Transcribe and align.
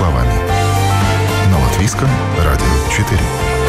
словами. 0.00 0.32
На 1.50 1.58
Латвийском 1.58 2.08
радио 2.42 2.64
4. 2.90 3.59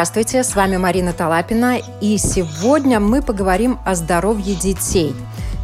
Здравствуйте, 0.00 0.44
с 0.44 0.56
вами 0.56 0.78
Марина 0.78 1.12
Талапина, 1.12 1.76
и 2.00 2.16
сегодня 2.16 3.00
мы 3.00 3.20
поговорим 3.20 3.78
о 3.84 3.94
здоровье 3.94 4.54
детей. 4.54 5.14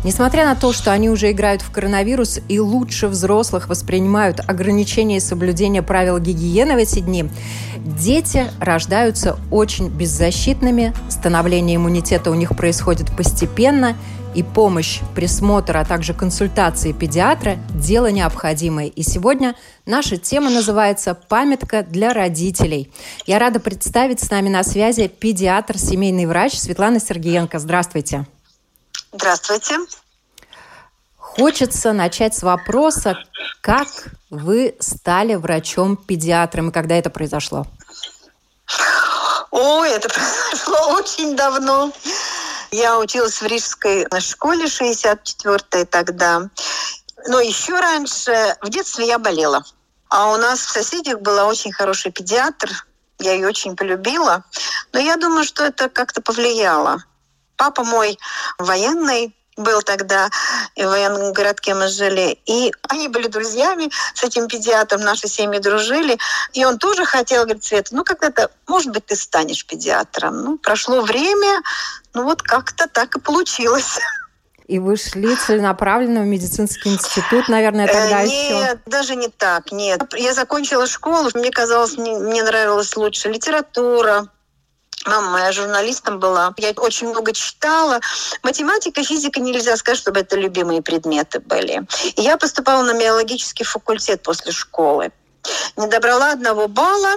Несмотря 0.05 0.45
на 0.45 0.55
то, 0.55 0.75
что 0.75 0.93
они 0.93 1.09
уже 1.09 1.31
играют 1.31 1.63
в 1.63 1.71
коронавирус 1.71 2.41
и 2.47 2.61
лучше 2.61 3.09
взрослых 3.09 3.71
воспринимают 3.71 4.41
ограничения 4.47 5.17
и 5.17 5.21
соблюдение 5.21 5.81
правил 5.81 6.19
гигиены 6.19 6.75
в 6.75 6.77
эти 6.77 6.99
дни, 6.99 7.31
дети 7.79 8.45
рождаются 8.61 9.39
очень 9.51 9.89
беззащитными, 9.89 10.93
становление 11.09 11.77
иммунитета 11.77 12.31
у 12.31 12.35
них 12.35 12.55
происходит 12.55 13.17
постепенно– 13.17 13.97
и 14.37 14.43
помощь, 14.43 15.01
присмотр, 15.15 15.79
а 15.79 15.85
также 15.87 16.13
консультации 16.13 16.93
педиатра– 16.93 17.57
дело 17.71 18.09
необходимое. 18.09 18.89
И 18.89 19.03
сегодня 19.03 19.57
наша 19.87 20.19
тема 20.19 20.51
называется 20.51 21.15
«Памятка 21.15 21.83
для 21.83 22.13
родителей». 22.13 22.93
Я 23.25 23.39
рада 23.39 23.61
представить 23.61 24.21
с 24.21 24.31
нами 24.31 24.51
на 24.51 24.63
связи 24.63 25.09
педиатр, 25.09 25.79
семейный 25.79 26.27
врач 26.27 26.53
Светлана 26.59 27.01
Сергеенко. 27.01 27.59
Здравствуйте. 27.59 28.27
Здравствуйте. 29.11 29.79
Хочется 31.17 31.95
начать 31.95 32.37
с 32.37 32.43
вопроса, 32.43 33.17
как 33.63 33.89
вы 34.29 34.75
стали 34.81 35.35
врачом-педиатром 35.35 36.69
и 36.69 36.73
когда 36.73 36.95
это 36.95 37.09
произошло? 37.09 37.67
Ой, 39.51 39.91
это 39.93 40.11
произошло 40.11 40.95
очень 40.95 41.35
давно. 41.37 41.91
Я 42.71 42.99
училась 42.99 43.41
в 43.41 43.47
Рижской 43.47 44.07
школе 44.21 44.65
64-й 44.65 45.85
тогда. 45.87 46.49
Но 47.29 47.41
еще 47.41 47.79
раньше, 47.79 48.57
в 48.63 48.69
детстве 48.69 49.07
я 49.07 49.19
болела. 49.19 49.65
А 50.09 50.33
у 50.33 50.37
нас 50.37 50.61
в 50.61 50.71
соседях 50.71 51.21
была 51.21 51.45
очень 51.47 51.73
хороший 51.73 52.13
педиатр. 52.13 52.71
Я 53.19 53.33
ее 53.33 53.49
очень 53.49 53.77
полюбила. 53.77 54.45
Но 54.93 55.01
я 55.01 55.17
думаю, 55.17 55.45
что 55.45 55.65
это 55.65 55.89
как-то 55.89 56.21
повлияло. 56.23 57.05
Папа 57.57 57.85
мой 57.85 58.19
военный, 58.59 59.36
был 59.57 59.83
тогда 59.83 60.29
в 60.77 60.85
военном 60.85 61.33
городке 61.33 61.75
мы 61.75 61.89
жили. 61.89 62.39
И 62.47 62.73
они 62.89 63.09
были 63.09 63.29
друзьями 63.29 63.91
с 64.15 64.23
этим 64.23 64.49
педиатром, 64.49 65.01
наши 65.01 65.29
семьи 65.29 65.59
дружили. 65.59 66.19
И 66.53 66.65
он 66.65 66.79
тоже 66.79 67.05
хотел, 67.05 67.45
говорит, 67.45 67.65
Света, 67.65 67.95
ну 67.95 68.05
когда-то, 68.05 68.51
может 68.67 68.93
быть, 68.93 69.07
ты 69.07 69.17
станешь 69.17 69.67
педиатром. 69.67 70.43
Ну, 70.43 70.59
прошло 70.59 71.01
время, 71.01 71.63
ну 72.15 72.25
вот 72.25 72.43
как-то 72.43 72.89
так 72.89 73.17
и 73.17 73.21
получилось. 73.21 73.99
И 74.67 74.81
вы 74.81 74.97
шли 74.97 75.37
целенаправленно 75.37 76.23
в 76.23 76.27
медицинский 76.27 76.89
институт, 76.93 77.49
наверное, 77.49 77.87
тогда 77.87 78.23
э, 78.23 78.27
еще? 78.27 78.55
Нет, 78.55 78.81
даже 78.87 79.15
не 79.15 79.29
так, 79.29 79.71
нет. 79.71 80.03
Я 80.17 80.35
закончила 80.35 80.89
школу, 80.89 81.31
мне 81.35 81.53
казалось, 81.53 81.97
мне, 81.97 82.19
мне 82.19 82.43
нравилась 82.43 82.97
лучше 82.97 83.29
литература, 83.29 84.27
Мама 85.07 85.31
моя 85.31 85.53
журналистом 85.53 86.19
была. 86.19 86.53
Я 86.59 86.71
очень 86.77 87.09
много 87.09 87.33
читала. 87.33 88.01
Математика, 88.43 89.03
физика 89.05 89.41
нельзя 89.41 89.77
сказать, 89.77 89.99
чтобы 89.99 90.21
это 90.21 90.37
любимые 90.37 90.83
предметы 90.83 91.39
были. 91.41 91.87
И 92.17 92.23
я 92.23 92.37
поступала 92.37 92.83
на 92.83 92.99
биологический 92.99 93.65
факультет 93.65 94.23
после 94.23 94.53
школы 94.53 95.13
не 95.77 95.87
добрала 95.89 96.33
одного 96.33 96.69
балла 96.69 97.15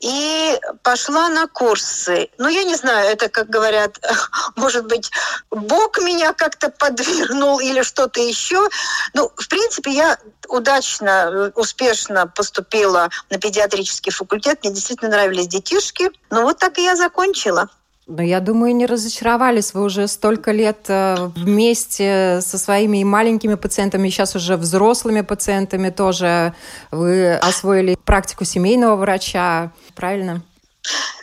и 0.00 0.58
пошла 0.82 1.28
на 1.28 1.46
курсы. 1.46 2.28
Ну, 2.38 2.48
я 2.48 2.64
не 2.64 2.74
знаю, 2.74 3.08
это, 3.08 3.28
как 3.28 3.48
говорят, 3.48 3.98
может 4.56 4.86
быть, 4.86 5.10
Бог 5.50 5.98
меня 6.00 6.32
как-то 6.32 6.70
подвернул 6.70 7.60
или 7.60 7.82
что-то 7.82 8.20
еще. 8.20 8.68
Ну, 9.14 9.30
в 9.36 9.48
принципе, 9.48 9.92
я 9.92 10.18
удачно, 10.48 11.52
успешно 11.54 12.26
поступила 12.26 13.08
на 13.30 13.38
педиатрический 13.38 14.12
факультет. 14.12 14.60
Мне 14.62 14.72
действительно 14.72 15.10
нравились 15.10 15.48
детишки. 15.48 16.10
Ну, 16.30 16.42
вот 16.42 16.58
так 16.58 16.78
и 16.78 16.84
я 16.84 16.96
закончила. 16.96 17.68
Но 18.06 18.22
я 18.22 18.40
думаю, 18.40 18.74
не 18.74 18.86
разочаровались. 18.86 19.74
Вы 19.74 19.84
уже 19.84 20.08
столько 20.08 20.50
лет 20.50 20.86
э, 20.88 21.30
вместе 21.36 22.40
со 22.42 22.58
своими 22.58 23.04
маленькими 23.04 23.54
пациентами, 23.54 24.08
сейчас 24.08 24.34
уже 24.34 24.56
взрослыми 24.56 25.20
пациентами 25.20 25.90
тоже. 25.90 26.52
Вы 26.90 27.34
освоили 27.36 27.96
практику 28.04 28.44
семейного 28.44 28.96
врача, 28.96 29.70
правильно? 29.94 30.42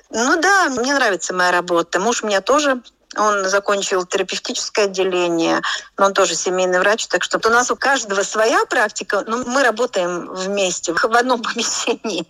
Ну 0.09 0.41
да, 0.41 0.69
мне 0.69 0.93
нравится 0.93 1.33
моя 1.33 1.51
работа. 1.51 1.99
Муж 1.99 2.23
у 2.23 2.27
меня 2.27 2.41
тоже 2.41 2.81
он 3.17 3.49
закончил 3.49 4.05
терапевтическое 4.05 4.85
отделение, 4.85 5.61
но 5.97 6.05
он 6.05 6.13
тоже 6.13 6.35
семейный 6.35 6.79
врач, 6.79 7.07
так 7.07 7.23
что 7.23 7.39
у 7.43 7.51
нас 7.51 7.71
у 7.71 7.75
каждого 7.75 8.21
своя 8.21 8.65
практика, 8.65 9.23
но 9.25 9.43
мы 9.45 9.63
работаем 9.63 10.27
вместе 10.31 10.93
в 10.93 11.03
одном 11.05 11.41
помещении. 11.41 12.25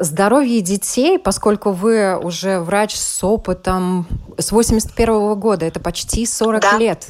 Здоровье 0.00 0.62
детей, 0.62 1.18
поскольку 1.18 1.72
вы 1.72 2.18
уже 2.18 2.58
врач 2.60 2.96
с 2.96 3.22
опытом 3.22 4.06
с 4.38 4.50
81 4.50 5.14
-го 5.14 5.36
года, 5.36 5.66
это 5.66 5.78
почти 5.78 6.24
40 6.24 6.62
да. 6.62 6.78
лет. 6.78 7.08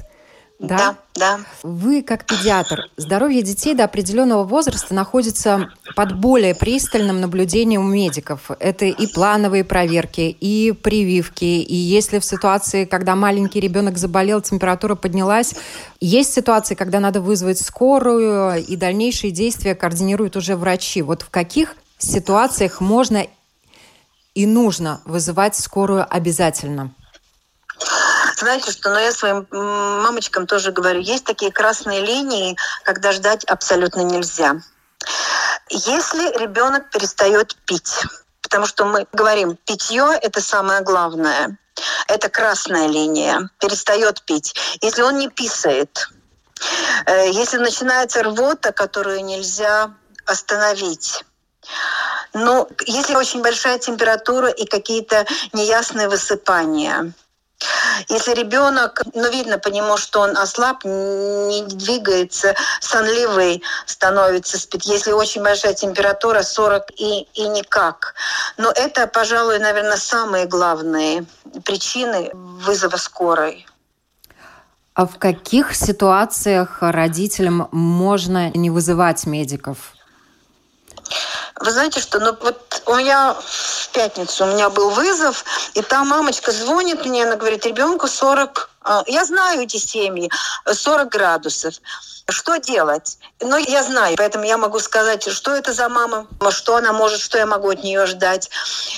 Да? 0.58 0.76
да, 0.76 0.96
да. 1.14 1.40
Вы, 1.62 2.02
как 2.02 2.26
педиатр, 2.26 2.82
здоровье 2.96 3.42
детей 3.42 3.74
до 3.74 3.84
определенного 3.84 4.42
возраста 4.42 4.92
находится 4.92 5.70
под 5.94 6.18
более 6.18 6.56
пристальным 6.56 7.20
наблюдением 7.20 7.82
у 7.82 7.88
медиков. 7.88 8.50
Это 8.58 8.86
и 8.86 9.06
плановые 9.06 9.62
проверки, 9.62 10.36
и 10.40 10.72
прививки. 10.72 11.44
И 11.44 11.74
если 11.74 12.18
в 12.18 12.24
ситуации, 12.24 12.86
когда 12.86 13.14
маленький 13.14 13.60
ребенок 13.60 13.98
заболел, 13.98 14.40
температура 14.40 14.96
поднялась, 14.96 15.54
есть 16.00 16.34
ситуации, 16.34 16.74
когда 16.74 16.98
надо 16.98 17.20
вызвать 17.20 17.60
скорую, 17.60 18.62
и 18.62 18.74
дальнейшие 18.74 19.30
действия 19.30 19.76
координируют 19.76 20.36
уже 20.36 20.56
врачи. 20.56 21.02
Вот 21.02 21.22
в 21.22 21.30
каких 21.30 21.76
ситуациях 22.00 22.80
можно 22.80 23.26
и 24.34 24.46
нужно 24.46 25.00
вызывать 25.04 25.56
скорую 25.56 26.06
обязательно? 26.08 26.94
Знаете 28.36 28.72
что, 28.72 28.88
но 28.88 28.96
ну, 28.96 29.00
я 29.02 29.12
своим 29.12 29.46
мамочкам 29.50 30.46
тоже 30.46 30.72
говорю, 30.72 31.00
есть 31.00 31.24
такие 31.24 31.52
красные 31.52 32.00
линии, 32.00 32.56
когда 32.84 33.12
ждать 33.12 33.44
абсолютно 33.44 34.00
нельзя. 34.00 34.56
Если 35.68 36.38
ребенок 36.38 36.90
перестает 36.90 37.54
пить, 37.66 38.02
потому 38.42 38.66
что 38.66 38.86
мы 38.86 39.06
говорим, 39.12 39.56
питье 39.66 40.18
это 40.20 40.40
самое 40.40 40.80
главное, 40.80 41.58
это 42.08 42.28
красная 42.28 42.88
линия, 42.88 43.50
перестает 43.58 44.22
пить. 44.22 44.54
Если 44.80 45.02
он 45.02 45.18
не 45.18 45.28
писает, 45.28 46.08
э, 47.06 47.30
если 47.30 47.58
начинается 47.58 48.22
рвота, 48.22 48.72
которую 48.72 49.24
нельзя 49.24 49.94
остановить, 50.26 51.24
но 52.32 52.68
если 52.86 53.14
очень 53.14 53.42
большая 53.42 53.78
температура 53.78 54.48
и 54.48 54.64
какие-то 54.64 55.26
неясные 55.52 56.08
высыпания, 56.08 57.12
если 58.08 58.32
ребенок, 58.32 59.02
ну, 59.14 59.30
видно 59.30 59.58
по 59.58 59.68
нему, 59.68 59.98
что 59.98 60.20
он 60.20 60.36
ослаб, 60.36 60.84
не 60.84 61.62
двигается, 61.66 62.54
сонливый 62.80 63.62
становится, 63.84 64.58
спит. 64.58 64.84
Если 64.84 65.12
очень 65.12 65.42
большая 65.42 65.74
температура, 65.74 66.42
40 66.42 66.90
и, 66.96 67.28
и 67.34 67.48
никак. 67.48 68.14
Но 68.56 68.70
это, 68.70 69.06
пожалуй, 69.06 69.58
наверное, 69.58 69.98
самые 69.98 70.46
главные 70.46 71.26
причины 71.64 72.30
вызова 72.32 72.96
скорой. 72.96 73.66
А 74.94 75.06
в 75.06 75.18
каких 75.18 75.74
ситуациях 75.74 76.78
родителям 76.80 77.68
можно 77.72 78.50
не 78.50 78.70
вызывать 78.70 79.26
медиков? 79.26 79.94
Вы 81.60 81.72
знаете, 81.72 82.00
что 82.00 82.18
ну, 82.20 82.34
вот 82.40 82.82
у 82.86 82.94
меня 82.94 83.34
в 83.34 83.88
пятницу 83.90 84.44
у 84.44 84.48
меня 84.48 84.70
был 84.70 84.90
вызов, 84.90 85.44
и 85.74 85.82
там 85.82 86.08
мамочка 86.08 86.52
звонит 86.52 87.04
мне, 87.04 87.24
она 87.24 87.36
говорит, 87.36 87.66
ребенку 87.66 88.08
40, 88.08 88.70
а, 88.82 89.04
я 89.06 89.26
знаю 89.26 89.60
эти 89.60 89.76
семьи, 89.76 90.30
40 90.64 91.08
градусов. 91.10 91.74
Что 92.30 92.56
делать? 92.56 93.18
Ну, 93.40 93.58
я 93.58 93.82
знаю, 93.82 94.16
поэтому 94.16 94.44
я 94.44 94.56
могу 94.56 94.78
сказать, 94.78 95.30
что 95.30 95.54
это 95.54 95.74
за 95.74 95.88
мама, 95.90 96.26
что 96.50 96.76
она 96.76 96.92
может, 96.92 97.20
что 97.20 97.36
я 97.36 97.44
могу 97.44 97.68
от 97.68 97.82
нее 97.82 98.06
ждать. 98.06 98.48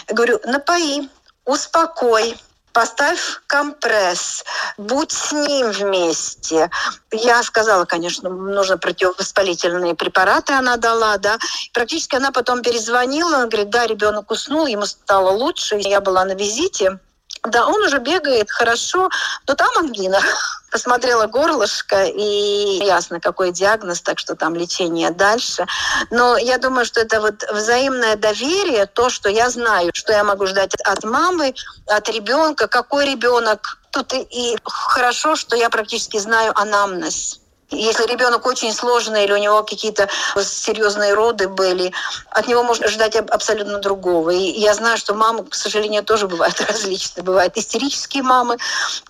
Говорю, 0.09 0.41
напои, 0.45 1.09
успокой, 1.45 2.37
поставь 2.73 3.41
компресс, 3.47 4.45
будь 4.77 5.13
с 5.13 5.33
ним 5.33 5.71
вместе. 5.71 6.71
Я 7.11 7.43
сказала, 7.43 7.85
конечно, 7.85 8.29
нужно 8.31 8.79
противовоспалительные 8.79 9.95
препараты 9.95 10.53
она 10.53 10.77
дала, 10.77 11.19
да. 11.19 11.39
Практически 11.73 12.17
она 12.17 12.33
потом 12.33 12.63
перезвонила, 12.63 13.37
она 13.37 13.47
говорит, 13.47 13.71
да, 13.71 13.87
ребенок 13.87 14.31
уснул, 14.31 14.67
ему 14.67 14.87
стало 14.87 15.31
лучше. 15.31 15.77
Я 15.77 16.01
была 16.01 16.25
на 16.25 16.35
визите, 16.35 16.99
Да, 17.45 17.67
он 17.67 17.83
уже 17.83 17.99
бегает 17.99 18.51
хорошо, 18.51 19.09
но 19.49 19.55
там 19.55 19.69
ангина. 19.79 20.21
Посмотрела 20.71 21.27
горлышко, 21.27 22.05
и 22.05 22.85
ясно, 22.85 23.21
какой 23.21 23.51
диагноз, 23.51 24.01
так 24.01 24.19
что 24.19 24.37
там 24.37 24.55
лечение 24.55 25.11
дальше. 25.11 25.67
Но 26.11 26.39
я 26.39 26.59
думаю, 26.59 26.87
что 26.87 27.01
это 27.01 27.21
вот 27.21 27.43
взаимное 27.53 28.17
доверие, 28.17 28.87
то, 28.87 29.11
что 29.11 29.29
я 29.29 29.51
знаю, 29.51 29.91
что 29.93 30.13
я 30.13 30.23
могу 30.23 30.47
ждать 30.47 30.75
от 30.85 31.05
мамы, 31.05 31.55
от 31.87 32.09
ребенка, 32.09 32.69
какой 32.69 33.11
ребенок. 33.11 33.79
Тут 33.91 34.13
и, 34.15 34.23
и 34.23 34.57
хорошо, 34.65 35.35
что 35.35 35.57
я 35.57 35.69
практически 35.69 36.19
знаю 36.19 36.53
анамнез 36.59 37.42
если 37.73 38.07
ребенок 38.07 38.47
очень 38.47 38.73
сложный 38.73 39.25
или 39.25 39.33
у 39.33 39.39
него 39.39 39.63
какие-то 39.63 40.09
серьезные 40.41 41.15
роды 41.15 41.49
были, 41.49 41.93
от 42.31 42.49
него 42.49 42.63
можно 42.63 42.89
ждать 42.89 43.17
абсолютно 43.17 43.79
другого. 43.79 44.31
И 44.31 44.61
я 44.61 44.75
знаю, 44.75 44.97
что 44.99 45.15
мамы, 45.15 45.45
к 45.45 45.55
сожалению, 45.55 46.05
тоже 46.05 46.29
бывают 46.29 46.61
различные. 46.69 47.25
Бывают 47.25 47.57
истерические 47.57 48.23
мамы, 48.23 48.59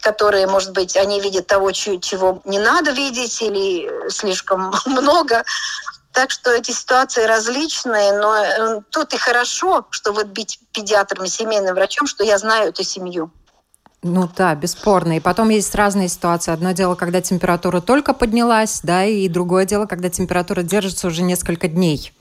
которые, 0.01 0.47
может 0.47 0.73
быть, 0.73 0.97
они 0.97 1.21
видят 1.21 1.47
того, 1.47 1.73
чего 1.73 2.41
не 2.45 2.59
надо 2.59 2.93
видеть 2.93 3.43
или 3.43 4.09
слишком 4.09 4.73
много. 4.87 5.45
Так 6.13 6.31
что 6.31 6.51
эти 6.51 6.73
ситуации 6.73 7.25
различные, 7.25 8.13
но 8.13 8.37
э, 8.37 8.81
тут 8.91 9.15
и 9.15 9.17
хорошо, 9.17 9.87
что 9.91 10.13
вот 10.13 10.27
быть 10.27 10.61
педиатром 10.73 11.25
и 11.25 11.29
семейным 11.29 11.75
врачом, 11.75 12.07
что 12.07 12.23
я 12.23 12.37
знаю 12.37 12.69
эту 12.69 12.85
семью. 12.85 13.31
Ну 14.05 14.29
да, 14.37 14.55
бесспорно. 14.57 15.17
И 15.17 15.21
потом 15.21 15.51
есть 15.51 15.75
разные 15.77 16.09
ситуации. 16.09 16.53
Одно 16.53 16.73
дело, 16.73 16.97
когда 16.97 17.21
температура 17.21 17.81
только 17.81 18.15
поднялась, 18.15 18.81
да, 18.83 19.05
и 19.05 19.29
другое 19.29 19.65
дело, 19.65 19.87
когда 19.87 20.11
температура 20.11 20.63
держится 20.63 21.07
уже 21.07 21.23
несколько 21.23 21.69
дней. 21.69 22.13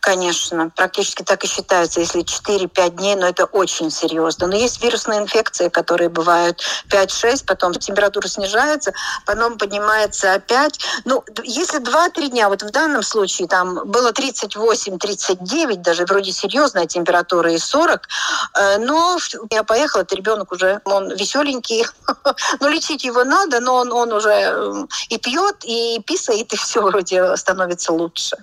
Конечно, 0.00 0.70
практически 0.74 1.22
так 1.22 1.44
и 1.44 1.46
считается, 1.46 2.00
если 2.00 2.22
4-5 2.22 2.90
дней, 2.96 3.14
но 3.14 3.26
это 3.26 3.44
очень 3.44 3.90
серьезно. 3.90 4.46
Но 4.46 4.56
есть 4.56 4.82
вирусные 4.82 5.20
инфекции, 5.20 5.68
которые 5.68 6.08
бывают 6.08 6.62
5-6, 6.88 7.44
потом 7.46 7.74
температура 7.74 8.26
снижается, 8.26 8.94
потом 9.26 9.58
поднимается 9.58 10.32
опять. 10.32 10.80
Ну, 11.04 11.24
если 11.44 11.80
2-3 11.80 12.28
дня, 12.28 12.48
вот 12.48 12.62
в 12.62 12.70
данном 12.70 13.02
случае 13.02 13.48
там 13.48 13.86
было 13.86 14.12
38-39, 14.12 15.76
даже 15.82 16.06
вроде 16.06 16.32
серьезная 16.32 16.86
температура 16.86 17.52
и 17.52 17.58
40, 17.58 18.08
э, 18.54 18.78
но 18.78 19.18
я 19.50 19.62
поехала, 19.62 20.02
это 20.02 20.14
ребенок 20.14 20.52
уже, 20.52 20.80
он 20.84 21.14
веселенький, 21.14 21.86
ну, 22.60 22.68
лечить 22.68 23.04
его 23.04 23.24
надо, 23.24 23.60
но 23.60 23.74
он, 23.74 23.92
он 23.92 24.12
уже 24.12 24.30
э, 24.30 24.86
и 25.10 25.18
пьет, 25.18 25.56
и 25.64 26.00
писает, 26.06 26.52
и 26.52 26.56
все 26.56 26.80
вроде 26.80 27.36
становится 27.36 27.92
лучше. 27.92 28.36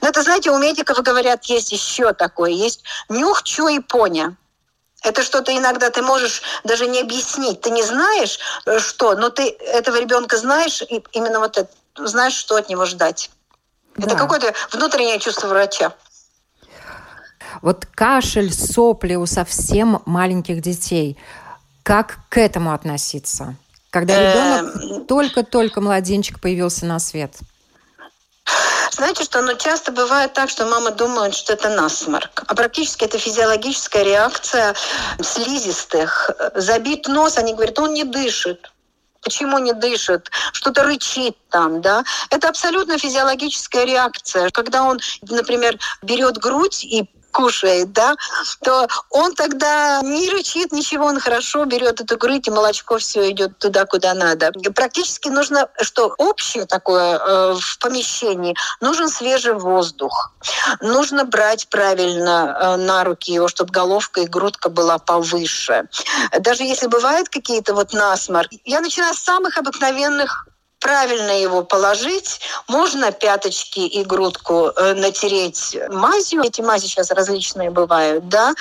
Но 0.00 0.08
это, 0.08 0.22
знаете, 0.22 0.50
у 0.50 0.58
медиков 0.58 0.98
говорят, 0.98 1.44
есть 1.44 1.72
еще 1.72 2.12
такое, 2.12 2.50
есть 2.50 2.84
нюх, 3.08 3.42
чу 3.42 3.68
и 3.68 3.80
поня. 3.80 4.36
Это 5.02 5.22
что-то 5.22 5.56
иногда 5.56 5.90
ты 5.90 6.02
можешь 6.02 6.42
даже 6.64 6.88
не 6.88 7.00
объяснить. 7.00 7.60
Ты 7.60 7.70
не 7.70 7.82
знаешь, 7.82 8.38
э, 8.66 8.78
что, 8.80 9.14
но 9.14 9.30
ты 9.30 9.48
этого 9.48 10.00
ребенка 10.00 10.36
знаешь, 10.36 10.82
и 10.82 11.04
именно 11.12 11.38
вот 11.38 11.56
это, 11.56 11.70
знаешь, 11.96 12.34
что 12.34 12.56
от 12.56 12.68
него 12.68 12.84
ждать. 12.84 13.30
Да. 13.96 14.06
Это 14.06 14.16
какое-то 14.16 14.52
внутреннее 14.72 15.20
чувство 15.20 15.48
врача. 15.48 15.92
Вот 17.62 17.86
кашель, 17.86 18.52
сопли 18.52 19.14
у 19.14 19.26
совсем 19.26 20.02
маленьких 20.04 20.60
детей. 20.60 21.16
Как 21.82 22.18
к 22.28 22.38
этому 22.38 22.72
относиться? 22.72 23.56
Когда 23.90 24.14
ребенок 24.14 24.76
эм. 24.76 25.06
только-только 25.06 25.80
младенчик 25.80 26.40
появился 26.40 26.86
на 26.86 26.98
свет. 26.98 27.34
Знаете, 28.98 29.22
что 29.22 29.40
ну, 29.42 29.56
часто 29.56 29.92
бывает 29.92 30.32
так, 30.32 30.50
что 30.50 30.66
мама 30.66 30.90
думает, 30.90 31.32
что 31.32 31.52
это 31.52 31.68
насморк. 31.68 32.42
А 32.48 32.54
практически 32.56 33.04
это 33.04 33.16
физиологическая 33.16 34.02
реакция 34.02 34.74
слизистых. 35.22 36.32
Забит 36.56 37.06
нос, 37.06 37.38
они 37.38 37.54
говорят, 37.54 37.78
он 37.78 37.94
не 37.94 38.02
дышит. 38.02 38.72
Почему 39.22 39.58
не 39.58 39.72
дышит? 39.72 40.32
Что-то 40.52 40.82
рычит 40.82 41.36
там, 41.48 41.80
да? 41.80 42.02
Это 42.30 42.48
абсолютно 42.48 42.98
физиологическая 42.98 43.84
реакция. 43.84 44.50
Когда 44.50 44.82
он, 44.82 44.98
например, 45.22 45.78
берет 46.02 46.38
грудь 46.38 46.82
и 46.82 47.08
кушает, 47.32 47.92
да, 47.92 48.16
то 48.62 48.88
он 49.10 49.34
тогда 49.34 50.00
не 50.02 50.30
рычит 50.30 50.72
ничего, 50.72 51.06
он 51.06 51.20
хорошо 51.20 51.64
берет 51.64 52.00
эту 52.00 52.16
грудь, 52.16 52.48
и 52.48 52.50
молочко 52.50 52.98
все 52.98 53.30
идет 53.30 53.58
туда, 53.58 53.84
куда 53.86 54.14
надо. 54.14 54.52
Практически 54.74 55.28
нужно, 55.28 55.68
что 55.80 56.14
общее 56.18 56.66
такое 56.66 57.18
э, 57.18 57.54
в 57.54 57.78
помещении, 57.78 58.56
нужен 58.80 59.08
свежий 59.08 59.54
воздух. 59.54 60.32
Нужно 60.80 61.24
брать 61.24 61.68
правильно 61.68 62.56
э, 62.60 62.76
на 62.76 63.04
руки 63.04 63.32
его, 63.32 63.48
чтобы 63.48 63.72
головка 63.72 64.20
и 64.20 64.26
грудка 64.26 64.68
была 64.68 64.98
повыше. 64.98 65.88
Даже 66.40 66.64
если 66.64 66.86
бывают 66.86 67.28
какие-то 67.28 67.74
вот 67.74 67.92
насморк, 67.92 68.50
я 68.64 68.80
начинаю 68.80 69.14
с 69.14 69.18
самых 69.18 69.58
обыкновенных 69.58 70.48
правильно 70.80 71.40
его 71.40 71.62
положить, 71.62 72.40
можно 72.68 73.12
пяточки 73.12 73.80
и 73.80 74.04
грудку 74.04 74.72
э, 74.74 74.94
натереть 74.94 75.76
мазью. 75.90 76.42
Эти 76.42 76.60
мази 76.60 76.86
сейчас 76.86 77.10
различные 77.10 77.70
бывают, 77.70 78.28
да, 78.28 78.54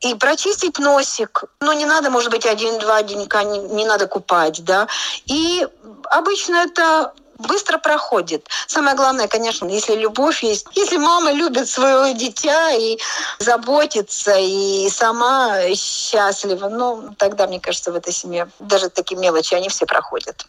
и 0.00 0.14
прочистить 0.14 0.78
носик. 0.78 1.44
Ну, 1.60 1.72
не 1.72 1.84
надо, 1.84 2.10
может 2.10 2.30
быть, 2.30 2.46
один-два 2.46 3.02
денька, 3.02 3.44
не, 3.44 3.58
не 3.58 3.84
надо 3.84 4.06
купать, 4.06 4.62
да. 4.64 4.88
И 5.26 5.66
обычно 6.10 6.56
это 6.56 7.12
быстро 7.38 7.78
проходит. 7.78 8.48
Самое 8.66 8.96
главное, 8.96 9.28
конечно, 9.28 9.66
если 9.66 9.94
любовь 9.94 10.42
есть, 10.42 10.66
если 10.72 10.96
мама 10.96 11.32
любит 11.32 11.68
своего 11.68 12.16
дитя 12.16 12.70
и 12.72 12.98
заботится, 13.38 14.36
и 14.38 14.88
сама 14.90 15.74
счастлива, 15.74 16.68
ну, 16.68 17.14
тогда, 17.18 17.46
мне 17.46 17.60
кажется, 17.60 17.92
в 17.92 17.96
этой 17.96 18.12
семье 18.12 18.48
даже 18.58 18.88
такие 18.88 19.18
мелочи, 19.18 19.54
они 19.54 19.68
все 19.68 19.86
проходят. 19.86 20.46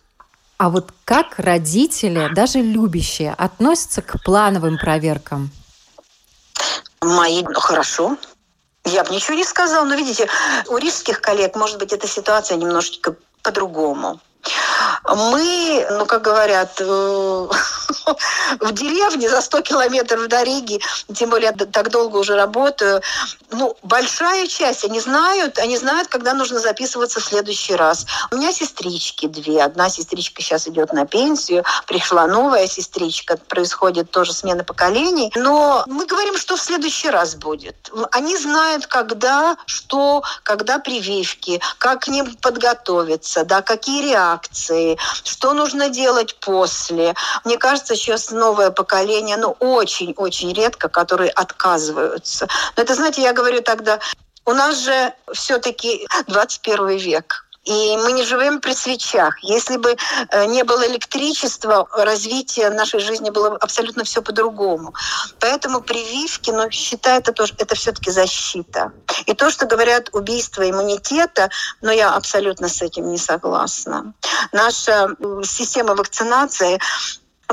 А 0.57 0.69
вот 0.69 0.91
как 1.05 1.37
родители, 1.37 2.29
даже 2.33 2.59
любящие, 2.59 3.33
относятся 3.33 4.01
к 4.01 4.21
плановым 4.23 4.79
проверкам? 4.79 5.51
Мои, 7.01 7.43
ну 7.43 7.59
хорошо. 7.59 8.17
Я 8.83 9.03
бы 9.03 9.13
ничего 9.13 9.35
не 9.35 9.43
сказала, 9.43 9.85
но 9.85 9.93
видите, 9.93 10.27
у 10.67 10.77
рижских 10.77 11.21
коллег, 11.21 11.55
может 11.55 11.77
быть, 11.77 11.93
эта 11.93 12.07
ситуация 12.07 12.57
немножечко 12.57 13.15
по-другому. 13.43 14.19
Мы, 15.03 15.87
ну, 15.91 16.05
как 16.05 16.21
говорят, 16.21 16.79
э, 16.79 16.83
в 18.59 18.71
деревне 18.71 19.29
за 19.29 19.41
100 19.41 19.61
километров 19.61 20.27
до 20.27 20.43
Риги, 20.43 20.79
тем 21.13 21.29
более 21.29 21.53
я 21.57 21.65
так 21.65 21.89
долго 21.91 22.17
уже 22.17 22.35
работаю, 22.35 23.01
ну, 23.51 23.75
большая 23.83 24.47
часть, 24.47 24.83
они 24.83 24.99
знают, 24.99 25.59
они 25.59 25.77
знают, 25.77 26.07
когда 26.07 26.33
нужно 26.33 26.59
записываться 26.59 27.19
в 27.19 27.23
следующий 27.23 27.75
раз. 27.75 28.05
У 28.31 28.35
меня 28.35 28.51
сестрички 28.51 29.27
две. 29.27 29.63
Одна 29.63 29.89
сестричка 29.89 30.41
сейчас 30.41 30.67
идет 30.67 30.93
на 30.93 31.05
пенсию, 31.05 31.63
пришла 31.87 32.27
новая 32.27 32.67
сестричка, 32.67 33.37
происходит 33.37 34.11
тоже 34.11 34.33
смена 34.33 34.63
поколений. 34.63 35.31
Но 35.35 35.83
мы 35.87 36.05
говорим, 36.05 36.37
что 36.37 36.55
в 36.55 36.61
следующий 36.61 37.09
раз 37.09 37.35
будет. 37.35 37.91
Они 38.11 38.37
знают, 38.37 38.87
когда, 38.87 39.57
что, 39.65 40.23
когда 40.43 40.79
прививки, 40.79 41.61
как 41.77 42.03
к 42.03 42.07
ним 42.07 42.35
подготовиться, 42.41 43.43
да, 43.43 43.61
какие 43.61 44.11
реакции, 44.11 44.86
что 45.23 45.53
нужно 45.53 45.89
делать 45.89 46.35
после. 46.39 47.15
Мне 47.43 47.57
кажется, 47.57 47.95
сейчас 47.95 48.31
новое 48.31 48.71
поколение, 48.71 49.37
ну, 49.37 49.57
очень-очень 49.59 50.53
редко, 50.53 50.87
которые 50.87 51.31
отказываются. 51.31 52.47
Но 52.75 52.83
это, 52.83 52.95
знаете, 52.95 53.21
я 53.21 53.33
говорю 53.33 53.61
тогда, 53.61 53.99
у 54.45 54.53
нас 54.53 54.79
же 54.79 55.13
все-таки 55.33 56.07
21 56.27 56.97
век. 56.97 57.46
И 57.67 57.97
мы 57.97 58.13
не 58.13 58.23
живем 58.23 58.61
при 58.61 58.73
свечах. 58.73 59.37
Если 59.43 59.75
бы 59.75 59.97
э, 60.29 60.45
не 60.45 60.63
было 60.63 60.87
электричества, 60.87 61.85
развитие 61.91 62.69
нашей 62.69 63.01
жизни 63.01 63.29
было 63.29 63.57
абсолютно 63.57 64.05
все 64.05 64.21
по-другому. 64.21 64.93
Поэтому 65.41 65.81
прививки, 65.81 66.49
но 66.49 66.63
ну, 66.63 66.71
считаю, 66.71 67.19
это 67.19 67.33
тоже 67.33 67.53
это 67.57 67.75
все-таки 67.75 68.09
защита. 68.09 68.93
И 69.25 69.33
то, 69.33 69.49
что 69.49 69.65
говорят 69.65 70.09
убийство 70.13 70.67
иммунитета, 70.69 71.49
но 71.81 71.91
я 71.91 72.15
абсолютно 72.15 72.69
с 72.69 72.81
этим 72.81 73.11
не 73.11 73.17
согласна. 73.17 74.13
Наша 74.53 75.09
система 75.43 75.93
вакцинации 75.93 76.79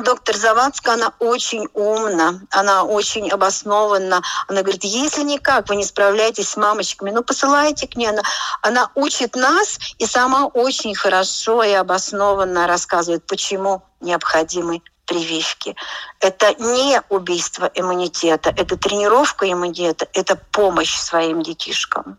доктор 0.03 0.37
Завадская, 0.37 0.95
она 0.95 1.13
очень 1.19 1.69
умна, 1.73 2.41
она 2.51 2.85
очень 2.85 3.31
обоснованна. 3.31 4.23
Она 4.49 4.63
говорит, 4.63 4.85
если 4.85 5.23
никак 5.23 5.69
вы 5.69 5.77
не 5.77 5.85
справляетесь 5.85 6.49
с 6.49 6.57
мамочками, 6.57 7.11
ну 7.11 7.23
посылайте 7.23 7.87
к 7.87 7.97
ней. 7.97 8.09
Она, 8.09 8.23
она 8.63 8.91
учит 8.95 9.37
нас 9.37 9.79
и 9.99 10.07
сама 10.07 10.47
очень 10.47 10.95
хорошо 10.95 11.63
и 11.63 11.73
обоснованно 11.73 12.67
рассказывает, 12.67 13.27
почему 13.27 13.83
необходимы 14.01 14.83
прививки. 15.07 15.77
Это 16.21 16.55
не 16.59 17.01
убийство 17.09 17.71
иммунитета, 17.75 18.53
это 18.57 18.77
тренировка 18.77 19.51
иммунитета, 19.51 20.09
это 20.13 20.37
помощь 20.51 20.97
своим 20.97 21.43
детишкам. 21.43 22.19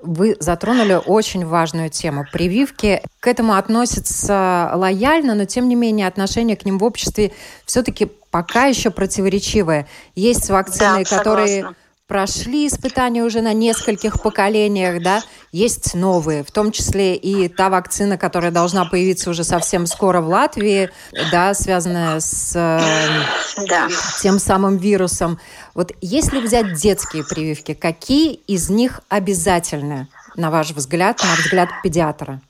Вы 0.00 0.36
затронули 0.40 1.00
очень 1.04 1.44
важную 1.46 1.90
тему. 1.90 2.24
Прививки 2.32 3.02
к 3.20 3.26
этому 3.26 3.54
относятся 3.54 4.72
лояльно, 4.74 5.34
но 5.34 5.44
тем 5.44 5.68
не 5.68 5.74
менее 5.74 6.06
отношение 6.06 6.56
к 6.56 6.64
ним 6.64 6.78
в 6.78 6.84
обществе 6.84 7.32
все-таки 7.64 8.06
пока 8.30 8.66
еще 8.66 8.90
противоречивое. 8.90 9.88
Есть 10.14 10.48
вакцины, 10.50 11.04
да, 11.08 11.16
которые 11.16 11.74
прошли 12.06 12.68
испытания 12.68 13.24
уже 13.24 13.40
на 13.40 13.52
нескольких 13.52 14.22
поколениях, 14.22 15.02
да, 15.02 15.22
есть 15.50 15.94
новые, 15.94 16.44
в 16.44 16.50
том 16.50 16.70
числе 16.70 17.16
и 17.16 17.48
та 17.48 17.68
вакцина, 17.68 18.16
которая 18.16 18.52
должна 18.52 18.84
появиться 18.84 19.30
уже 19.30 19.42
совсем 19.42 19.86
скоро 19.86 20.20
в 20.20 20.28
Латвии, 20.28 20.90
да, 21.32 21.52
связанная 21.54 22.20
с 22.20 22.52
э, 22.54 23.66
да. 23.66 23.88
тем 24.20 24.38
самым 24.38 24.76
вирусом. 24.76 25.40
Вот 25.74 25.92
если 26.00 26.40
взять 26.40 26.74
детские 26.74 27.24
прививки, 27.24 27.74
какие 27.74 28.34
из 28.34 28.70
них 28.70 29.00
обязательны, 29.08 30.08
на 30.36 30.50
ваш 30.50 30.70
взгляд, 30.70 31.20
на 31.22 31.34
взгляд 31.34 31.68
педиатра? 31.82 32.40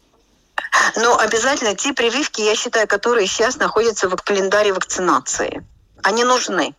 Ну, 0.96 1.16
обязательно 1.16 1.74
те 1.74 1.92
прививки, 1.92 2.42
я 2.42 2.54
считаю, 2.54 2.86
которые 2.86 3.26
сейчас 3.26 3.56
находятся 3.56 4.08
в 4.08 4.16
календаре 4.16 4.72
вакцинации. 4.72 5.66
Они 6.02 6.24
нужны. 6.24 6.74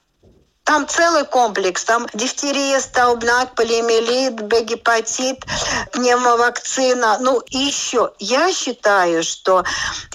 Там 0.68 0.86
целый 0.86 1.24
комплекс. 1.24 1.86
Там 1.86 2.08
дифтерия, 2.14 2.82
стаубнак, 2.82 3.56
полиомиелит, 3.56 4.34
Б-гепатит, 4.34 5.46
пневмовакцина. 5.94 7.20
Ну 7.22 7.40
и 7.50 7.58
еще. 7.58 8.12
Я 8.20 8.52
считаю, 8.52 9.24
что 9.24 9.64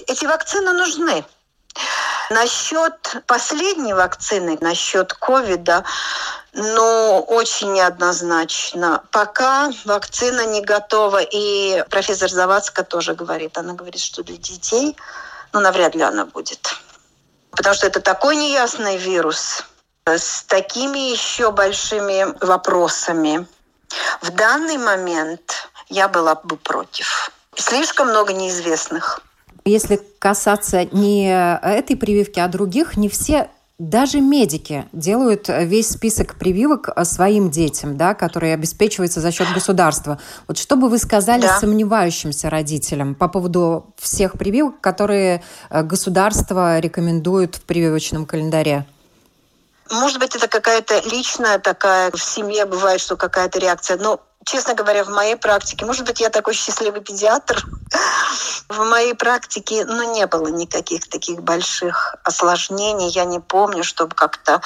эти 0.05 0.25
вакцины 0.25 0.73
нужны. 0.73 1.25
Насчет 2.29 3.23
последней 3.25 3.95
вакцины, 3.95 4.59
насчет 4.61 5.13
ковида, 5.15 5.85
ну, 6.53 7.25
очень 7.27 7.73
неоднозначно. 7.73 9.03
Пока 9.09 9.71
вакцина 9.85 10.45
не 10.45 10.61
готова, 10.61 11.23
и 11.23 11.83
профессор 11.89 12.29
Завадска 12.29 12.83
тоже 12.83 13.15
говорит, 13.15 13.57
она 13.57 13.73
говорит, 13.73 14.01
что 14.01 14.21
для 14.21 14.37
детей, 14.37 14.95
ну, 15.51 15.61
навряд 15.61 15.95
ли 15.95 16.03
она 16.03 16.25
будет. 16.25 16.75
Потому 17.49 17.73
что 17.73 17.87
это 17.87 18.01
такой 18.01 18.35
неясный 18.35 18.97
вирус, 18.97 19.63
с 20.05 20.43
такими 20.43 21.11
еще 21.11 21.51
большими 21.51 22.25
вопросами. 22.45 23.45
В 24.21 24.31
данный 24.31 24.77
момент 24.77 25.69
я 25.89 26.07
была 26.07 26.35
бы 26.35 26.57
против. 26.57 27.31
Слишком 27.55 28.09
много 28.09 28.33
неизвестных. 28.33 29.21
Если 29.65 30.01
касаться 30.19 30.85
не 30.85 31.29
этой 31.29 31.95
прививки, 31.95 32.39
а 32.39 32.47
других, 32.47 32.97
не 32.97 33.07
все 33.07 33.49
даже 33.79 34.19
медики 34.21 34.85
делают 34.91 35.47
весь 35.47 35.89
список 35.89 36.35
прививок 36.35 36.89
своим 37.03 37.49
детям, 37.49 37.97
да, 37.97 38.13
которые 38.13 38.53
обеспечиваются 38.53 39.19
за 39.19 39.31
счет 39.31 39.47
государства. 39.53 40.19
Вот 40.47 40.57
что 40.57 40.75
бы 40.75 40.89
вы 40.89 40.97
сказали 40.97 41.41
да. 41.41 41.59
сомневающимся 41.59 42.49
родителям 42.49 43.15
по 43.15 43.27
поводу 43.27 43.93
всех 43.97 44.33
прививок, 44.33 44.79
которые 44.81 45.43
государство 45.69 46.79
рекомендует 46.79 47.55
в 47.55 47.61
прививочном 47.63 48.25
календаре? 48.25 48.85
Может 49.93 50.19
быть, 50.19 50.35
это 50.35 50.47
какая-то 50.47 50.99
личная 51.01 51.59
такая, 51.59 52.09
в 52.11 52.17
семье 52.17 52.65
бывает, 52.65 52.99
что 52.99 53.15
какая-то 53.15 53.59
реакция. 53.59 53.97
Но, 53.97 54.19
честно 54.43 54.73
говоря, 54.73 55.03
в 55.03 55.09
моей 55.09 55.35
практике, 55.35 55.85
может 55.85 56.05
быть, 56.05 56.19
я 56.19 56.29
такой 56.29 56.55
счастливый 56.55 57.01
педиатр, 57.01 57.63
в 58.69 58.79
моей 58.89 59.13
практике, 59.13 59.85
ну, 59.85 60.15
не 60.15 60.25
было 60.25 60.47
никаких 60.47 61.07
таких 61.07 61.43
больших 61.43 62.15
осложнений. 62.23 63.09
Я 63.09 63.25
не 63.25 63.39
помню, 63.39 63.83
чтобы 63.83 64.15
как-то 64.15 64.61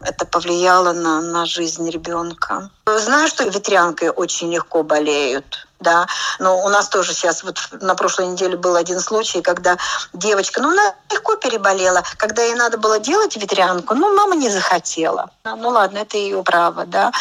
это 0.00 0.24
повлияло 0.24 0.92
на, 0.92 1.20
на 1.20 1.44
жизнь 1.44 1.88
ребенка. 1.90 2.70
Знаю, 2.86 3.28
что 3.28 3.44
ветрянкой 3.44 4.08
очень 4.08 4.52
легко 4.52 4.82
болеют 4.82 5.66
да. 5.80 6.06
Но 6.38 6.62
у 6.62 6.68
нас 6.68 6.88
тоже 6.88 7.14
сейчас, 7.14 7.42
вот 7.42 7.58
на 7.80 7.94
прошлой 7.94 8.28
неделе 8.28 8.56
был 8.56 8.76
один 8.76 9.00
случай, 9.00 9.42
когда 9.42 9.76
девочка, 10.12 10.60
ну, 10.60 10.70
она 10.70 10.94
легко 11.10 11.36
переболела. 11.36 12.02
Когда 12.16 12.42
ей 12.42 12.54
надо 12.54 12.78
было 12.78 12.98
делать 12.98 13.36
ветрянку, 13.36 13.94
ну, 13.94 14.14
мама 14.14 14.36
не 14.36 14.50
захотела. 14.50 15.30
Ну, 15.44 15.68
ладно, 15.70 15.98
это 15.98 16.16
ее 16.16 16.42
право, 16.42 16.86
да. 16.86 17.12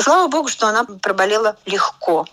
Слава 0.00 0.28
богу, 0.28 0.48
что 0.48 0.66
она 0.68 0.84
проболела 1.02 1.56
легко. 1.66 2.26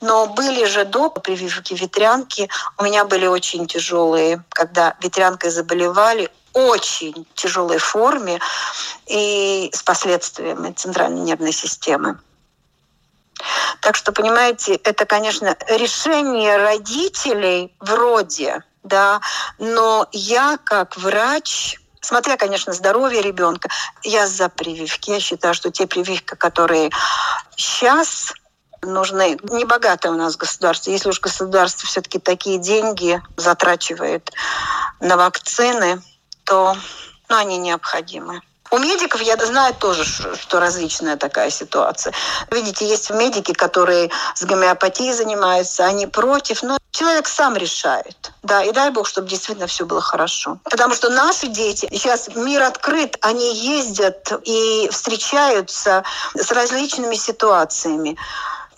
Но 0.00 0.26
были 0.26 0.66
же 0.66 0.84
до 0.84 1.08
прививки 1.08 1.72
ветрянки, 1.74 2.50
у 2.76 2.84
меня 2.84 3.06
были 3.06 3.26
очень 3.26 3.66
тяжелые, 3.66 4.44
когда 4.50 4.94
ветрянкой 5.00 5.50
заболевали, 5.50 6.30
очень 6.52 7.26
тяжелой 7.34 7.78
форме 7.78 8.38
и 9.06 9.70
с 9.72 9.82
последствиями 9.82 10.72
центральной 10.72 11.20
нервной 11.20 11.52
системы. 11.52 12.18
Так 13.80 13.96
что, 13.96 14.12
понимаете, 14.12 14.74
это, 14.74 15.04
конечно, 15.04 15.56
решение 15.68 16.56
родителей 16.56 17.74
вроде, 17.80 18.62
да, 18.82 19.20
но 19.58 20.08
я 20.12 20.58
как 20.62 20.96
врач 20.96 21.78
Смотря, 22.06 22.36
конечно, 22.36 22.72
здоровье 22.72 23.20
ребенка, 23.20 23.68
я 24.04 24.28
за 24.28 24.48
прививки. 24.48 25.10
Я 25.10 25.18
считаю, 25.18 25.54
что 25.54 25.72
те 25.72 25.88
прививки, 25.88 26.36
которые 26.36 26.90
сейчас 27.56 28.32
нужны, 28.80 29.36
небогатое 29.42 30.12
у 30.12 30.14
нас 30.14 30.36
государство. 30.36 30.92
Если 30.92 31.08
уж 31.08 31.20
государство 31.20 31.88
все-таки 31.88 32.20
такие 32.20 32.58
деньги 32.58 33.20
затрачивает 33.36 34.30
на 35.00 35.16
вакцины, 35.16 36.00
то 36.44 36.76
ну, 37.28 37.36
они 37.36 37.58
необходимы. 37.58 38.40
У 38.70 38.78
медиков, 38.78 39.20
я 39.22 39.36
знаю 39.36 39.74
тоже, 39.74 40.04
что 40.04 40.60
различная 40.60 41.16
такая 41.16 41.50
ситуация. 41.50 42.12
Видите, 42.50 42.86
есть 42.86 43.10
медики, 43.10 43.52
которые 43.52 44.10
с 44.34 44.44
гомеопатией 44.44 45.12
занимаются, 45.12 45.84
они 45.84 46.06
против, 46.06 46.62
но 46.62 46.76
человек 46.90 47.28
сам 47.28 47.56
решает. 47.56 48.32
Да, 48.42 48.62
и 48.62 48.72
дай 48.72 48.90
бог, 48.90 49.06
чтобы 49.06 49.28
действительно 49.28 49.66
все 49.66 49.86
было 49.86 50.00
хорошо. 50.00 50.58
Потому 50.64 50.94
что 50.94 51.10
наши 51.10 51.46
дети, 51.46 51.88
сейчас 51.90 52.28
мир 52.34 52.62
открыт, 52.62 53.16
они 53.20 53.54
ездят 53.54 54.32
и 54.44 54.88
встречаются 54.90 56.04
с 56.34 56.50
различными 56.50 57.14
ситуациями. 57.14 58.16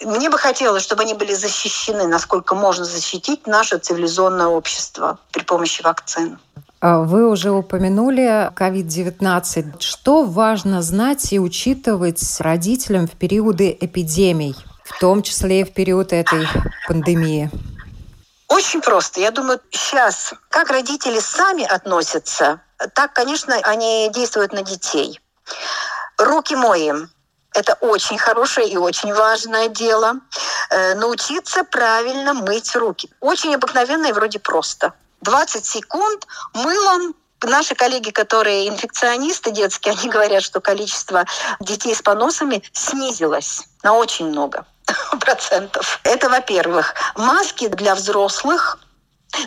Мне 0.00 0.30
бы 0.30 0.38
хотелось, 0.38 0.84
чтобы 0.84 1.02
они 1.02 1.14
были 1.14 1.34
защищены, 1.34 2.06
насколько 2.06 2.54
можно 2.54 2.84
защитить 2.84 3.46
наше 3.46 3.78
цивилизованное 3.78 4.46
общество 4.46 5.18
при 5.32 5.42
помощи 5.42 5.82
вакцин. 5.82 6.38
А 6.80 7.00
вы 7.00 7.28
уже 7.28 7.50
упомянули 7.50 8.52
COVID-19. 8.54 9.80
Что 9.80 10.22
важно 10.22 10.80
знать 10.82 11.32
и 11.32 11.40
учитывать 11.40 12.22
родителям 12.38 13.08
в 13.08 13.12
периоды 13.12 13.76
эпидемий, 13.80 14.54
в 14.84 14.98
том 15.00 15.22
числе 15.22 15.62
и 15.62 15.64
в 15.64 15.74
период 15.74 16.12
этой 16.12 16.46
пандемии? 16.86 17.50
Очень 18.46 18.80
просто. 18.80 19.20
Я 19.20 19.32
думаю, 19.32 19.60
сейчас, 19.70 20.34
как 20.50 20.70
родители 20.70 21.18
сами 21.18 21.64
относятся, 21.64 22.60
так, 22.94 23.12
конечно, 23.12 23.56
они 23.64 24.08
действуют 24.14 24.52
на 24.52 24.62
детей. 24.62 25.20
Руки 26.16 26.54
моем. 26.54 27.10
Это 27.54 27.74
очень 27.80 28.18
хорошее 28.18 28.68
и 28.68 28.76
очень 28.76 29.12
важное 29.12 29.68
дело. 29.68 30.20
Э, 30.70 30.94
научиться 30.94 31.64
правильно 31.64 32.34
мыть 32.34 32.76
руки. 32.76 33.10
Очень 33.20 33.56
обыкновенно 33.56 34.06
и 34.06 34.12
вроде 34.12 34.38
просто. 34.38 34.92
20 35.20 35.64
секунд 35.64 36.26
мылом 36.54 37.14
Наши 37.42 37.76
коллеги, 37.76 38.10
которые 38.10 38.68
инфекционисты 38.68 39.52
детские, 39.52 39.94
они 39.94 40.10
говорят, 40.10 40.42
что 40.42 40.60
количество 40.60 41.24
детей 41.60 41.94
с 41.94 42.02
поносами 42.02 42.64
снизилось 42.72 43.62
на 43.84 43.94
очень 43.94 44.26
много 44.26 44.66
процентов. 45.20 46.00
Это, 46.02 46.28
во-первых. 46.28 46.94
Маски 47.14 47.68
для 47.68 47.94
взрослых, 47.94 48.80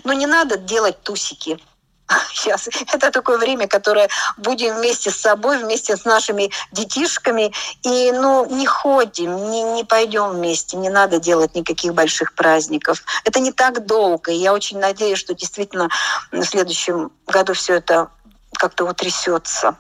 но 0.06 0.14
не 0.14 0.26
надо 0.26 0.56
делать 0.56 1.02
тусики 1.04 1.60
сейчас. 2.34 2.68
Это 2.94 3.12
такое 3.12 3.38
время, 3.38 3.68
которое 3.68 4.10
будем 4.38 4.76
вместе 4.76 5.12
с 5.12 5.18
собой, 5.18 5.58
вместе 5.58 5.96
с 5.96 6.06
нашими 6.06 6.52
детишками. 6.72 7.54
И 7.84 8.12
ну, 8.12 8.46
не 8.46 8.66
ходим, 8.66 9.50
не, 9.50 9.64
не 9.64 9.84
пойдем 9.84 10.32
вместе, 10.32 10.78
не 10.78 10.90
надо 10.90 11.20
делать 11.20 11.56
никаких 11.56 11.94
больших 11.94 12.34
праздников. 12.34 13.04
Это 13.24 13.40
не 13.40 13.52
так 13.52 13.86
долго. 13.86 14.32
И 14.32 14.36
я 14.36 14.54
очень 14.54 14.80
надеюсь, 14.80 15.20
что 15.20 15.34
действительно 15.34 15.90
в 16.32 16.44
следующем 16.44 17.12
году 17.28 17.54
все 17.54 17.76
это 17.76 18.10
как-то 18.58 18.86
утрясется 18.86 19.76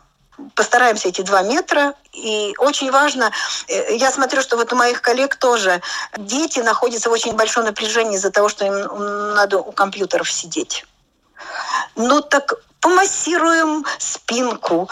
постараемся 0.55 1.09
эти 1.09 1.21
два 1.21 1.43
метра. 1.43 1.93
И 2.13 2.53
очень 2.57 2.91
важно, 2.91 3.31
э, 3.67 3.95
я 3.95 4.11
смотрю, 4.11 4.41
что 4.41 4.57
вот 4.57 4.73
у 4.73 4.75
моих 4.75 5.01
коллег 5.01 5.35
тоже 5.35 5.81
дети 6.17 6.59
находятся 6.59 7.09
в 7.09 7.13
очень 7.13 7.33
большом 7.33 7.65
напряжении 7.65 8.15
из-за 8.15 8.31
того, 8.31 8.49
что 8.49 8.65
им 8.65 9.35
надо 9.35 9.59
у 9.59 9.71
компьютеров 9.71 10.31
сидеть. 10.31 10.85
Ну 11.95 12.21
так 12.21 12.53
помассируем 12.79 13.85
спинку, 13.99 14.89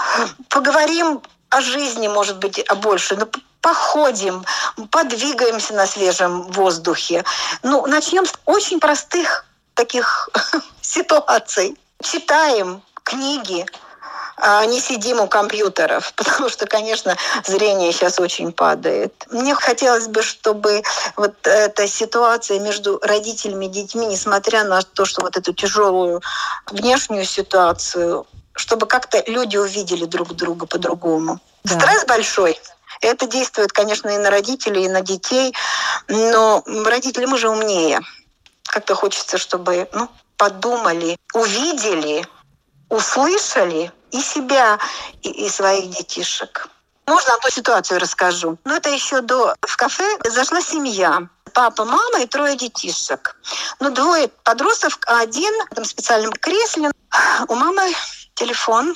поговорим 0.49 1.21
о 1.49 1.61
жизни, 1.61 2.07
может 2.07 2.37
быть, 2.37 2.59
о 2.69 2.75
больше. 2.75 3.15
Ну, 3.15 3.27
походим, 3.61 4.45
подвигаемся 4.91 5.73
на 5.73 5.85
свежем 5.85 6.43
воздухе. 6.51 7.23
Ну, 7.63 7.85
начнем 7.87 8.25
с 8.25 8.33
очень 8.45 8.79
простых 8.79 9.45
таких 9.73 10.29
ситуаций. 10.81 11.77
Читаем 12.01 12.81
книги, 13.03 13.65
не 14.67 14.79
сидим 14.79 15.19
у 15.19 15.27
компьютеров, 15.27 16.13
потому 16.15 16.49
что, 16.49 16.65
конечно, 16.65 17.15
зрение 17.45 17.91
сейчас 17.91 18.19
очень 18.19 18.51
падает. 18.51 19.13
Мне 19.29 19.53
хотелось 19.55 20.07
бы, 20.07 20.21
чтобы 20.21 20.83
вот 21.15 21.35
эта 21.45 21.87
ситуация 21.87 22.59
между 22.59 22.99
родителями 22.99 23.65
и 23.65 23.69
детьми, 23.69 24.05
несмотря 24.05 24.63
на 24.63 24.81
то, 24.81 25.05
что 25.05 25.21
вот 25.21 25.37
эту 25.37 25.53
тяжелую 25.53 26.21
внешнюю 26.67 27.25
ситуацию, 27.25 28.25
чтобы 28.53 28.85
как-то 28.85 29.23
люди 29.27 29.57
увидели 29.57 30.05
друг 30.05 30.33
друга 30.35 30.65
по-другому. 30.65 31.39
Да. 31.63 31.79
Стресс 31.79 32.05
большой, 32.05 32.59
Это 33.01 33.27
действует, 33.27 33.71
конечно, 33.71 34.09
и 34.09 34.17
на 34.17 34.29
родителей, 34.29 34.85
и 34.85 34.89
на 34.89 35.01
детей, 35.01 35.53
но 36.07 36.63
родители, 36.85 37.25
мы 37.25 37.37
же 37.37 37.49
умнее. 37.49 38.01
Как-то 38.63 38.95
хочется, 38.95 39.37
чтобы 39.37 39.87
ну, 39.93 40.09
подумали, 40.37 41.17
увидели, 41.33 42.25
услышали 42.89 43.91
и 44.11 44.21
себя, 44.21 44.79
и, 45.21 45.29
и 45.29 45.49
своих 45.49 45.89
детишек. 45.89 46.67
Можно 47.07 47.33
одну 47.35 47.49
ситуацию 47.49 47.99
расскажу. 47.99 48.57
Но 48.65 48.75
это 48.75 48.89
еще 48.89 49.21
до... 49.21 49.55
В 49.61 49.77
кафе 49.77 50.17
зашла 50.25 50.61
семья. 50.61 51.27
Папа, 51.53 51.83
мама 51.85 52.19
и 52.21 52.27
трое 52.27 52.55
детишек. 52.55 53.35
Ну, 53.79 53.89
двое 53.89 54.27
подростков, 54.43 54.99
а 55.07 55.21
один 55.21 55.51
в 55.69 55.71
этом 55.71 55.85
специальном 55.85 56.31
кресле. 56.33 56.91
У 57.47 57.55
мамы 57.55 57.81
телефон, 58.35 58.95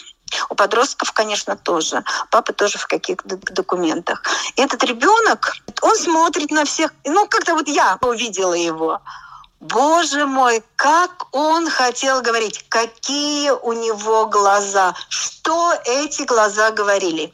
у 0.49 0.55
подростков, 0.55 1.11
конечно, 1.11 1.55
тоже. 1.55 2.03
Папа 2.29 2.53
тоже 2.53 2.77
в 2.77 2.85
каких-то 2.85 3.37
документах. 3.37 4.21
И 4.55 4.61
этот 4.61 4.83
ребенок, 4.83 5.55
он 5.81 5.95
смотрит 5.95 6.51
на 6.51 6.65
всех. 6.65 6.93
Ну, 7.05 7.27
как-то 7.27 7.55
вот 7.55 7.67
я 7.67 7.97
увидела 8.01 8.53
его. 8.53 9.01
Боже 9.63 10.25
мой, 10.25 10.61
как 10.75 11.27
он 11.31 11.69
хотел 11.69 12.21
говорить, 12.21 12.65
какие 12.67 13.49
у 13.49 13.71
него 13.71 14.25
глаза, 14.25 14.93
что 15.07 15.73
эти 15.85 16.23
глаза 16.23 16.71
говорили. 16.71 17.33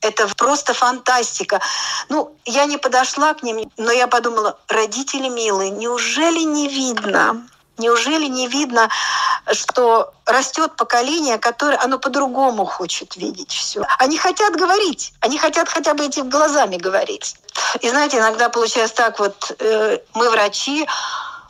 Это 0.00 0.28
просто 0.36 0.72
фантастика. 0.72 1.60
Ну, 2.08 2.36
я 2.44 2.66
не 2.66 2.76
подошла 2.76 3.34
к 3.34 3.42
ним, 3.42 3.68
но 3.76 3.90
я 3.90 4.06
подумала, 4.06 4.56
родители 4.68 5.28
милые, 5.28 5.70
неужели 5.70 6.42
не 6.42 6.68
видно? 6.68 7.48
Неужели 7.76 8.26
не 8.26 8.46
видно, 8.46 8.88
что 9.52 10.12
растет 10.26 10.76
поколение, 10.76 11.38
которое 11.38 11.78
оно 11.78 11.98
по-другому 11.98 12.64
хочет 12.66 13.16
видеть 13.16 13.50
все? 13.50 13.82
Они 13.98 14.16
хотят 14.16 14.54
говорить, 14.54 15.12
они 15.18 15.38
хотят 15.38 15.68
хотя 15.68 15.94
бы 15.94 16.04
этими 16.04 16.28
глазами 16.28 16.76
говорить. 16.76 17.34
И 17.80 17.88
знаете, 17.88 18.18
иногда 18.18 18.48
получается 18.48 18.96
так 18.96 19.18
вот, 19.18 19.56
э, 19.58 19.98
мы 20.14 20.30
врачи, 20.30 20.86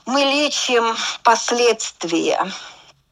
мы 0.07 0.21
лечим 0.21 0.97
последствия, 1.23 2.51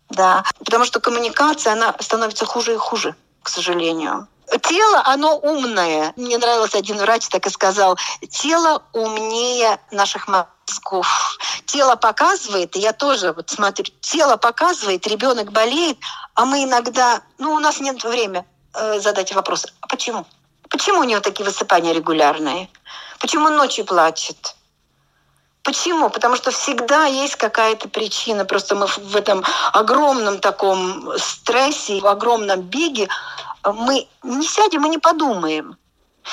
да, 0.08 0.44
потому 0.64 0.84
что 0.84 1.00
коммуникация, 1.00 1.72
она 1.72 1.94
становится 2.00 2.46
хуже 2.46 2.74
и 2.74 2.78
хуже, 2.78 3.14
к 3.42 3.48
сожалению. 3.48 4.26
Тело, 4.62 5.02
оно 5.04 5.38
умное. 5.38 6.12
Мне 6.16 6.36
нравился 6.36 6.78
один 6.78 6.98
врач 6.98 7.28
так 7.28 7.46
и 7.46 7.50
сказал, 7.50 7.96
тело 8.30 8.82
умнее 8.92 9.78
наших 9.92 10.26
мозгов. 10.26 11.38
Тело 11.66 11.94
показывает, 11.94 12.74
я 12.74 12.92
тоже 12.92 13.32
вот 13.32 13.50
смотрю, 13.50 13.86
тело 14.00 14.36
показывает, 14.36 15.06
ребенок 15.06 15.52
болеет, 15.52 15.98
а 16.34 16.46
мы 16.46 16.64
иногда, 16.64 17.22
ну, 17.38 17.52
у 17.54 17.60
нас 17.60 17.78
нет 17.78 18.02
времени 18.02 18.44
э, 18.74 18.98
задать 18.98 19.32
вопрос, 19.32 19.66
а 19.80 19.86
почему? 19.86 20.26
Почему 20.68 21.00
у 21.00 21.04
него 21.04 21.20
такие 21.20 21.44
высыпания 21.44 21.92
регулярные? 21.92 22.68
Почему 23.20 23.46
он 23.46 23.56
ночью 23.56 23.84
плачет? 23.84 24.56
Почему? 25.62 26.08
Потому 26.08 26.36
что 26.36 26.50
всегда 26.50 27.04
есть 27.04 27.36
какая-то 27.36 27.88
причина. 27.88 28.44
Просто 28.44 28.74
мы 28.74 28.86
в 28.86 29.16
этом 29.16 29.44
огромном 29.72 30.38
таком 30.38 31.12
стрессе, 31.18 32.00
в 32.00 32.06
огромном 32.06 32.62
беге, 32.62 33.08
мы 33.64 34.08
не 34.22 34.46
сядем 34.46 34.86
и 34.86 34.88
не 34.88 34.98
подумаем. 34.98 35.76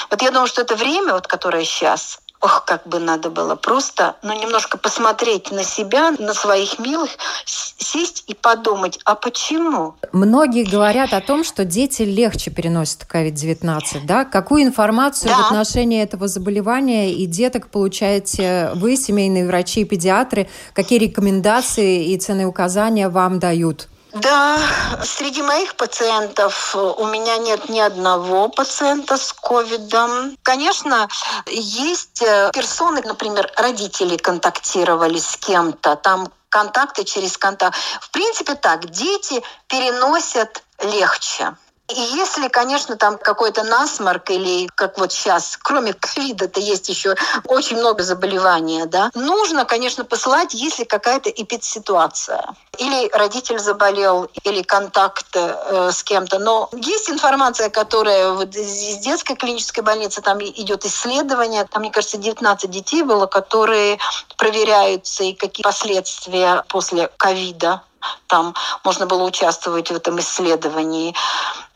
Вот 0.09 0.21
я 0.21 0.31
думаю, 0.31 0.47
что 0.47 0.61
это 0.61 0.75
время, 0.75 1.13
вот, 1.13 1.27
которое 1.27 1.65
сейчас, 1.65 2.19
ох, 2.47 2.63
как 2.65 2.87
бы 2.87 2.99
надо 2.99 3.29
было 3.29 3.55
просто, 3.55 4.15
ну, 4.23 4.33
немножко 4.33 4.77
посмотреть 4.77 5.51
на 5.51 5.63
себя, 5.63 6.11
на 6.11 6.33
своих 6.33 6.79
милых, 6.79 7.09
сесть 7.45 8.23
и 8.27 8.33
подумать, 8.33 8.99
а 9.03 9.15
почему? 9.15 9.95
Многие 10.13 10.63
говорят 10.63 11.13
о 11.13 11.19
том, 11.19 11.43
что 11.43 11.65
дети 11.65 12.03
легче 12.03 12.49
переносят 12.49 13.05
COVID-19, 13.11 14.05
да? 14.05 14.23
Какую 14.23 14.63
информацию 14.63 15.29
да. 15.29 15.37
в 15.37 15.45
отношении 15.47 16.01
этого 16.01 16.27
заболевания 16.27 17.13
и 17.13 17.25
деток 17.25 17.67
получаете 17.67 18.71
вы, 18.75 18.95
семейные 18.95 19.45
врачи 19.45 19.81
и 19.81 19.85
педиатры? 19.85 20.47
Какие 20.73 20.99
рекомендации 20.99 22.11
и 22.13 22.17
ценные 22.17 22.47
указания 22.47 23.09
вам 23.09 23.39
дают? 23.39 23.89
Да, 24.13 24.57
среди 25.03 25.41
моих 25.41 25.75
пациентов 25.75 26.75
у 26.75 27.05
меня 27.05 27.37
нет 27.37 27.69
ни 27.69 27.79
одного 27.79 28.47
пациента 28.49 29.17
с 29.17 29.33
ковидом. 29.33 30.37
Конечно, 30.43 31.07
есть 31.47 32.21
э, 32.21 32.51
персоны, 32.53 33.01
например, 33.03 33.51
родители 33.57 34.17
контактировали 34.17 35.19
с 35.19 35.37
кем-то, 35.37 35.95
там 35.97 36.29
контакты 36.49 37.03
через 37.03 37.37
контакт. 37.37 37.77
В 38.01 38.09
принципе, 38.11 38.55
так, 38.55 38.89
дети 38.89 39.43
переносят 39.67 40.63
легче. 40.81 41.55
И 41.89 41.99
если, 41.99 42.49
конечно, 42.49 42.97
там 42.97 43.17
какой-то 43.17 43.63
насморк 43.63 44.29
или 44.29 44.67
как 44.75 44.97
вот 44.97 45.13
сейчас, 45.13 45.57
кроме 45.61 45.93
ковида-то 45.93 46.59
есть 46.59 46.89
еще 46.89 47.15
очень 47.45 47.77
много 47.77 48.03
заболеваний, 48.03 48.85
да, 48.85 49.09
нужно, 49.15 49.63
конечно, 49.63 50.03
посылать, 50.03 50.53
если 50.53 50.83
какая-то 50.83 51.29
эпидситуация. 51.29 52.43
Или 52.77 53.09
родитель 53.13 53.59
заболел, 53.59 54.29
или 54.43 54.63
контакт 54.63 55.27
э, 55.33 55.91
с 55.93 56.03
кем-то. 56.03 56.39
Но 56.39 56.69
есть 56.73 57.09
информация, 57.09 57.69
которая 57.69 58.31
вот 58.31 58.53
из 58.53 58.97
детской 58.97 59.37
клинической 59.37 59.81
больницы, 59.81 60.21
там 60.21 60.43
идет 60.43 60.83
исследование, 60.83 61.63
там, 61.63 61.83
мне 61.83 61.91
кажется, 61.91 62.17
19 62.17 62.69
детей 62.69 63.03
было, 63.03 63.27
которые 63.27 63.97
проверяются 64.37 65.23
и 65.23 65.33
какие 65.33 65.63
последствия 65.63 66.65
после 66.67 67.09
ковида 67.15 67.81
там 68.27 68.53
можно 68.83 69.05
было 69.05 69.23
участвовать 69.23 69.89
в 69.89 69.95
этом 69.95 70.19
исследовании. 70.19 71.15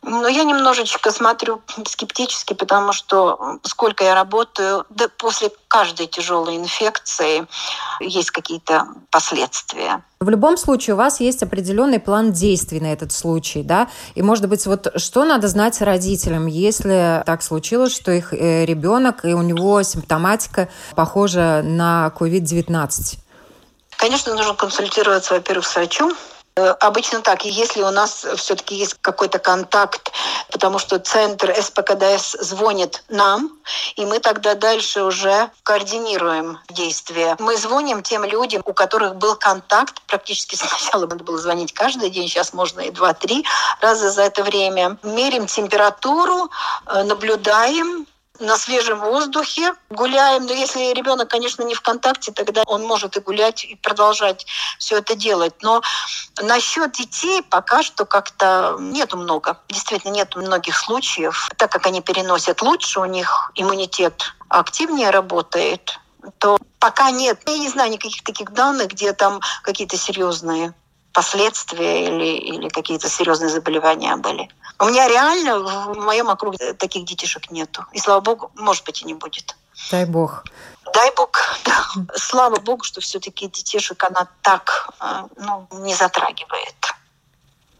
Но 0.04 0.28
я 0.28 0.44
немножечко 0.44 1.12
смотрю 1.12 1.62
скептически, 1.86 2.54
потому 2.54 2.92
что 2.92 3.60
сколько 3.62 4.04
я 4.04 4.16
работаю, 4.16 4.86
да 4.90 5.08
после 5.16 5.52
каждой 5.68 6.08
тяжелой 6.08 6.58
инфекции 6.58 7.46
есть 8.00 8.32
какие-то 8.32 8.88
последствия. 9.12 10.04
В 10.20 10.28
любом 10.30 10.58
случае 10.58 10.96
у 10.96 10.98
вас 10.98 11.20
есть 11.20 11.44
определенный 11.44 12.00
план 12.00 12.32
действий 12.32 12.80
на 12.80 12.92
этот 12.92 13.12
случай, 13.12 13.62
да? 13.62 13.90
И, 14.16 14.24
может 14.24 14.50
быть, 14.50 14.66
вот 14.66 14.92
что 14.96 15.24
надо 15.24 15.48
знать 15.48 15.80
родителям, 15.82 16.48
если 16.48 17.24
так 17.26 17.44
случилось, 17.44 17.96
что 17.96 18.12
их 18.12 18.34
э, 18.34 18.66
ребенок 18.66 19.24
и 19.24 19.34
у 19.34 19.42
него 19.44 19.82
симптоматика 19.84 20.68
похожа 20.96 21.62
на 21.64 22.12
COVID-19? 22.18 23.20
Конечно, 24.02 24.34
нужно 24.34 24.56
консультироваться, 24.56 25.36
во-первых, 25.36 25.64
с 25.68 25.76
врачом, 25.76 26.18
Э, 26.58 26.72
обычно 26.82 27.22
так, 27.22 27.46
если 27.46 27.82
у 27.82 27.92
нас 27.92 28.26
все-таки 28.36 28.76
есть 28.76 28.96
какой-то 29.02 29.40
контакт, 29.40 30.12
потому 30.52 30.80
что 30.80 31.00
центр 31.00 31.56
СПКДС 31.56 32.36
звонит 32.42 33.04
нам, 33.08 33.52
и 33.96 34.06
мы 34.06 34.20
тогда 34.20 34.54
дальше 34.56 35.04
уже 35.04 35.50
координируем 35.64 36.60
действия. 36.70 37.38
Мы 37.40 37.56
звоним 37.56 38.04
тем 38.04 38.26
людям, 38.26 38.62
у 38.66 38.74
которых 38.74 39.16
был 39.16 39.36
контакт, 39.36 40.02
практически 40.08 40.56
сначала 40.62 41.08
надо 41.08 41.24
было 41.24 41.38
звонить 41.38 41.74
каждый 41.74 42.10
день, 42.10 42.28
сейчас 42.28 42.54
можно 42.54 42.82
и 42.82 42.92
два-три 42.92 43.46
раза 43.80 44.12
за 44.12 44.24
это 44.24 44.44
время. 44.44 44.98
Мерим 45.04 45.48
температуру, 45.48 46.52
э, 46.86 47.04
наблюдаем, 47.04 48.06
на 48.42 48.58
свежем 48.58 49.00
воздухе, 49.00 49.74
гуляем. 49.90 50.46
Но 50.46 50.54
если 50.54 50.94
ребенок, 50.94 51.30
конечно, 51.30 51.64
не 51.64 51.76
в 51.76 51.82
контакте, 51.82 52.32
тогда 52.32 52.64
он 52.66 52.84
может 52.84 53.16
и 53.16 53.20
гулять, 53.20 53.64
и 53.64 53.76
продолжать 53.76 54.46
все 54.80 54.98
это 54.98 55.16
делать. 55.16 55.54
Но 55.62 55.82
насчет 56.42 56.92
детей 56.94 57.42
пока 57.44 57.84
что 57.84 58.06
как-то 58.06 58.76
нету 58.80 59.18
много. 59.18 59.58
Действительно, 59.70 60.12
нет 60.12 60.36
многих 60.36 60.76
случаев. 60.78 61.50
Так 61.58 61.72
как 61.72 61.86
они 61.86 62.02
переносят 62.02 62.62
лучше, 62.62 63.00
у 63.00 63.06
них 63.06 63.52
иммунитет 63.56 64.34
активнее 64.50 65.12
работает, 65.12 66.00
то 66.40 66.58
пока 66.80 67.12
нет. 67.12 67.40
Я 67.46 67.58
не 67.58 67.70
знаю 67.70 67.92
никаких 67.92 68.24
таких 68.24 68.52
данных, 68.52 68.88
где 68.90 69.14
там 69.14 69.40
какие-то 69.64 69.98
серьезные 69.98 70.74
последствия 71.14 72.08
или, 72.08 72.38
или 72.38 72.70
какие-то 72.70 73.10
серьезные 73.10 73.50
заболевания 73.50 74.16
были. 74.16 74.50
У 74.80 74.86
меня 74.86 75.08
реально 75.08 75.60
в 75.60 75.98
моем 75.98 76.30
округе 76.30 76.74
таких 76.74 77.06
детишек 77.06 77.52
нету. 77.52 77.86
И 77.94 78.00
слава 78.00 78.22
богу, 78.22 78.52
может 78.56 78.86
быть, 78.86 79.02
и 79.02 79.06
не 79.06 79.14
будет. 79.14 79.56
Дай 79.92 80.06
бог. 80.06 80.44
Дай 80.94 81.12
бог, 81.16 81.32
да. 81.66 81.86
Слава 82.16 82.60
богу, 82.60 82.84
что 82.84 83.02
все-таки 83.02 83.48
детишек 83.48 84.04
она 84.04 84.28
так 84.42 84.90
э, 85.00 85.24
ну, 85.38 85.68
не 85.72 85.94
затрагивает. 85.94 86.76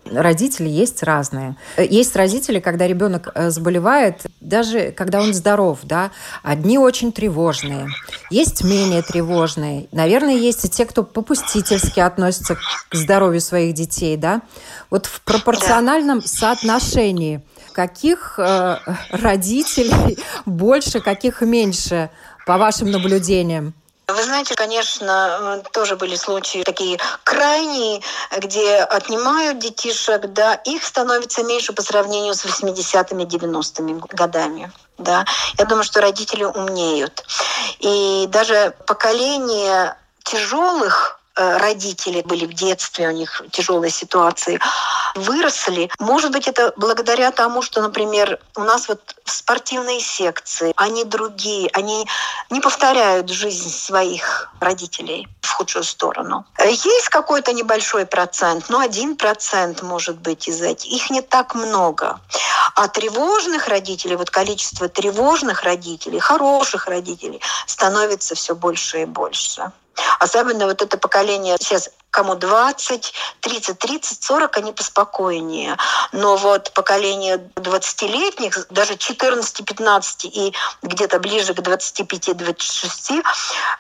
Родители 0.06 0.68
есть 0.68 1.04
разные. 1.04 1.56
Есть 1.78 2.16
родители, 2.16 2.60
когда 2.60 2.88
ребенок 2.88 3.30
э, 3.34 3.52
заболевает, 3.52 4.26
даже 4.42 4.92
когда 4.92 5.22
он 5.22 5.34
здоров, 5.34 5.80
да, 5.84 6.12
одни 6.42 6.80
очень 6.80 7.12
тревожные, 7.12 7.88
есть 8.32 8.64
менее 8.64 9.04
тревожные. 9.04 9.88
Наверное, 9.92 10.36
есть 10.36 10.66
и 10.66 10.70
те, 10.70 10.86
кто 10.86 11.04
попустительски 11.04 12.00
относится 12.00 12.56
к 12.90 12.96
здоровью 12.96 13.42
своих 13.42 13.76
детей, 13.76 14.18
да. 14.18 14.42
Вот 14.90 15.06
в 15.06 15.22
пропорциональном 15.22 16.22
соотношении 16.24 17.42
каких 17.72 18.40
э, 18.40 18.78
родителей 19.12 20.18
больше, 20.46 21.00
каких 21.00 21.42
меньше, 21.42 22.10
по 22.46 22.58
вашим 22.58 22.90
наблюдениям? 22.92 23.74
Вы 24.14 24.24
знаете, 24.24 24.56
конечно, 24.56 25.64
тоже 25.74 25.96
были 25.96 26.16
случаи 26.16 26.64
такие 26.64 27.00
крайние, 27.24 28.02
где 28.38 28.78
отнимают 28.78 29.60
детишек, 29.60 30.28
да, 30.34 30.56
их 30.56 30.84
становится 30.84 31.44
меньше 31.44 31.74
по 31.74 31.82
сравнению 31.82 32.34
с 32.34 32.46
80-ми, 32.46 33.24
90-ми 33.26 34.02
годами. 34.10 34.72
Да. 34.98 35.26
Я 35.58 35.66
думаю, 35.66 35.84
что 35.84 36.02
родители 36.02 36.44
умнеют. 36.44 37.26
И 37.80 38.26
даже 38.30 38.74
поколение 38.86 39.96
тяжелых 40.24 41.21
Э, 41.21 41.21
родители 41.36 42.22
были 42.22 42.46
в 42.46 42.54
детстве, 42.54 43.08
у 43.08 43.12
них 43.12 43.42
тяжелые 43.52 43.92
ситуации, 43.92 44.60
выросли. 45.16 45.90
Может 46.00 46.32
быть, 46.32 46.48
это 46.48 46.74
благодаря 46.78 47.32
тому, 47.32 47.62
что, 47.62 47.82
например, 47.82 48.40
у 48.56 48.62
нас 48.62 48.88
вот 48.88 49.16
спортивные 49.26 50.00
секции, 50.00 50.74
они 50.76 51.04
другие, 51.04 51.70
они 51.74 52.08
не 52.50 52.60
повторяют 52.60 53.30
жизнь 53.30 53.70
своих 53.70 54.50
родителей 54.60 55.28
в 55.42 55.52
худшую 55.52 55.84
сторону. 55.84 56.46
Есть 56.64 57.10
какой-то 57.10 57.54
небольшой 57.54 58.06
процент, 58.06 58.70
но 58.70 58.80
один 58.80 59.16
процент 59.16 59.82
может 59.82 60.18
быть 60.20 60.48
из 60.48 60.62
этих. 60.62 60.90
Их 60.92 61.10
не 61.10 61.22
так 61.22 61.56
много. 61.56 62.20
А 62.76 62.88
тревожных 62.88 63.68
родителей, 63.68 64.16
вот 64.16 64.30
количество 64.30 64.88
тревожных 64.88 65.64
родителей, 65.64 66.20
хороших 66.20 66.88
родителей 66.88 67.42
становится 67.68 68.36
все 68.36 68.56
больше 68.56 69.02
и 69.02 69.06
больше. 69.06 69.72
Особенно 70.20 70.68
вот 70.68 70.82
это 70.82 70.98
поколение 70.98 71.58
сейчас 71.60 71.90
кому 72.12 72.36
20, 72.36 73.14
30, 73.40 73.80
30, 73.80 74.24
40, 74.24 74.58
они 74.58 74.74
поспокойнее. 74.74 75.78
Но 76.12 76.36
вот 76.36 76.72
поколение 76.74 77.38
20-летних, 77.56 78.68
даже 78.70 78.98
14, 78.98 79.66
15 79.66 80.26
и 80.26 80.54
где-то 80.84 81.20
ближе 81.20 81.54
к 81.54 81.60
25-26, 81.60 83.24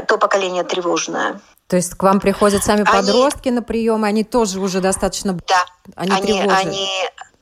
то 0.08 0.17
поколение 0.17 0.63
тревожное. 0.63 1.41
То 1.67 1.76
есть 1.76 1.95
к 1.95 2.04
вам 2.04 2.19
приходят 2.19 2.63
сами 2.63 2.82
они, 2.82 2.91
подростки 2.91 3.50
на 3.50 3.62
прием, 3.62 4.04
они 4.04 4.24
тоже 4.24 4.60
уже 4.60 4.82
достаточно... 4.82 5.34
Да, 5.47 5.65
они, 5.95 6.12
они, 6.12 6.41
они, 6.41 6.89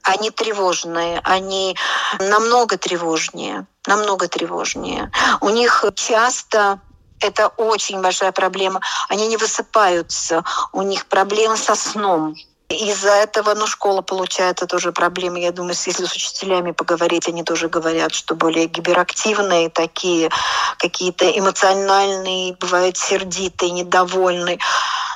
они 0.03 0.32
тревожные, 0.32 1.19
они 1.23 1.75
намного 2.19 2.77
тревожнее, 2.77 3.65
намного 3.88 4.27
тревожнее. 4.27 5.12
У 5.41 5.49
них 5.49 5.84
часто 5.95 6.79
это 7.19 7.47
очень 7.58 8.01
большая 8.01 8.32
проблема. 8.32 8.82
Они 9.10 9.27
не 9.27 9.38
высыпаются, 9.38 10.43
у 10.73 10.82
них 10.82 11.05
проблемы 11.08 11.58
со 11.58 11.75
сном. 11.75 12.36
Из-за 12.69 13.10
этого, 13.10 13.55
ну, 13.55 13.65
школа 13.65 14.01
получается 14.01 14.67
тоже 14.67 14.91
проблемы. 14.91 15.39
Я 15.39 15.51
думаю, 15.51 15.73
если 15.73 16.05
с 16.05 16.13
учителями 16.13 16.71
поговорить, 16.71 17.27
они 17.27 17.43
тоже 17.43 17.67
говорят, 17.67 18.13
что 18.13 18.36
более 18.36 18.67
гиперактивные, 18.67 19.69
такие 19.69 20.29
какие-то 20.77 21.25
эмоциональные, 21.32 22.55
бывают 22.60 22.95
сердитые, 22.95 23.71
недовольные. 23.71 24.60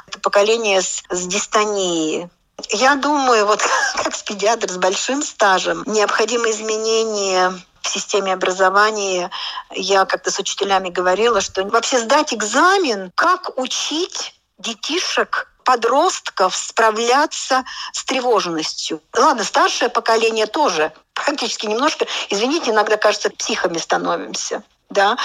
Это 0.07 0.19
поколение 0.19 0.81
с, 0.81 1.03
с 1.09 1.27
дистонией. 1.27 2.27
Я 2.69 2.95
думаю, 2.95 3.45
вот 3.45 3.61
как 4.03 4.15
с 4.15 4.23
педиатр 4.23 4.71
с 4.71 4.77
большим 4.77 5.21
стажем, 5.21 5.83
необходимы 5.85 6.49
изменения 6.49 7.53
в 7.83 7.87
системе 7.87 8.33
образования. 8.33 9.29
Я 9.71 10.05
как-то 10.05 10.31
с 10.31 10.39
учителями 10.39 10.89
говорила, 10.89 11.41
что 11.41 11.63
вообще 11.65 11.99
сдать 11.99 12.33
экзамен, 12.33 13.11
как 13.15 13.57
учить 13.57 14.33
детишек 14.57 15.49
подростков 15.63 16.55
справляться 16.55 17.63
с 17.91 18.03
тревожностью. 18.03 19.01
Ладно, 19.15 19.43
старшее 19.43 19.89
поколение 19.89 20.47
тоже 20.47 20.91
практически 21.13 21.67
немножко, 21.67 22.05
извините, 22.29 22.71
иногда 22.71 22.97
кажется, 22.97 23.29
психами 23.29 23.77
становимся 23.77 24.63
да, 24.93 25.17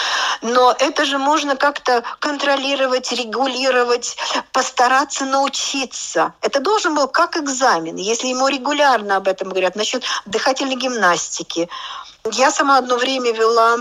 но 0.43 0.75
это 0.79 1.05
же 1.05 1.19
можно 1.19 1.55
как-то 1.55 2.03
контролировать, 2.19 3.13
регулировать, 3.13 4.17
постараться 4.51 5.25
научиться. 5.25 6.33
Это 6.41 6.61
должен 6.61 6.95
был 6.95 7.07
как 7.07 7.37
экзамен. 7.37 7.97
Если 7.97 8.29
ему 8.29 8.49
регулярно 8.49 9.17
об 9.17 9.29
этом 9.29 9.51
говорят, 9.51 9.77
насчет 9.77 10.03
дыхательной 10.27 10.77
гимнастики. 10.77 11.69
Я 12.33 12.51
сама 12.51 12.79
одно 12.79 12.97
время 12.97 13.33
вела 13.33 13.79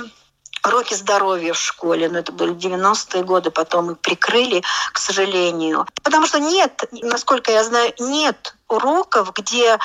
уроки 0.66 0.94
здоровья 0.94 1.54
в 1.54 1.60
школе, 1.60 2.10
но 2.10 2.20
это 2.20 2.32
были 2.32 2.54
90-е 2.54 3.24
годы, 3.24 3.52
потом 3.52 3.92
их 3.92 4.00
прикрыли, 4.00 4.64
к 4.94 4.98
сожалению. 4.98 5.88
Потому 6.04 6.28
что 6.28 6.40
нет, 6.40 6.84
насколько 6.92 7.52
я 7.52 7.64
знаю, 7.64 7.94
нет 8.00 8.56
уроков, 8.68 9.34
где 9.34 9.78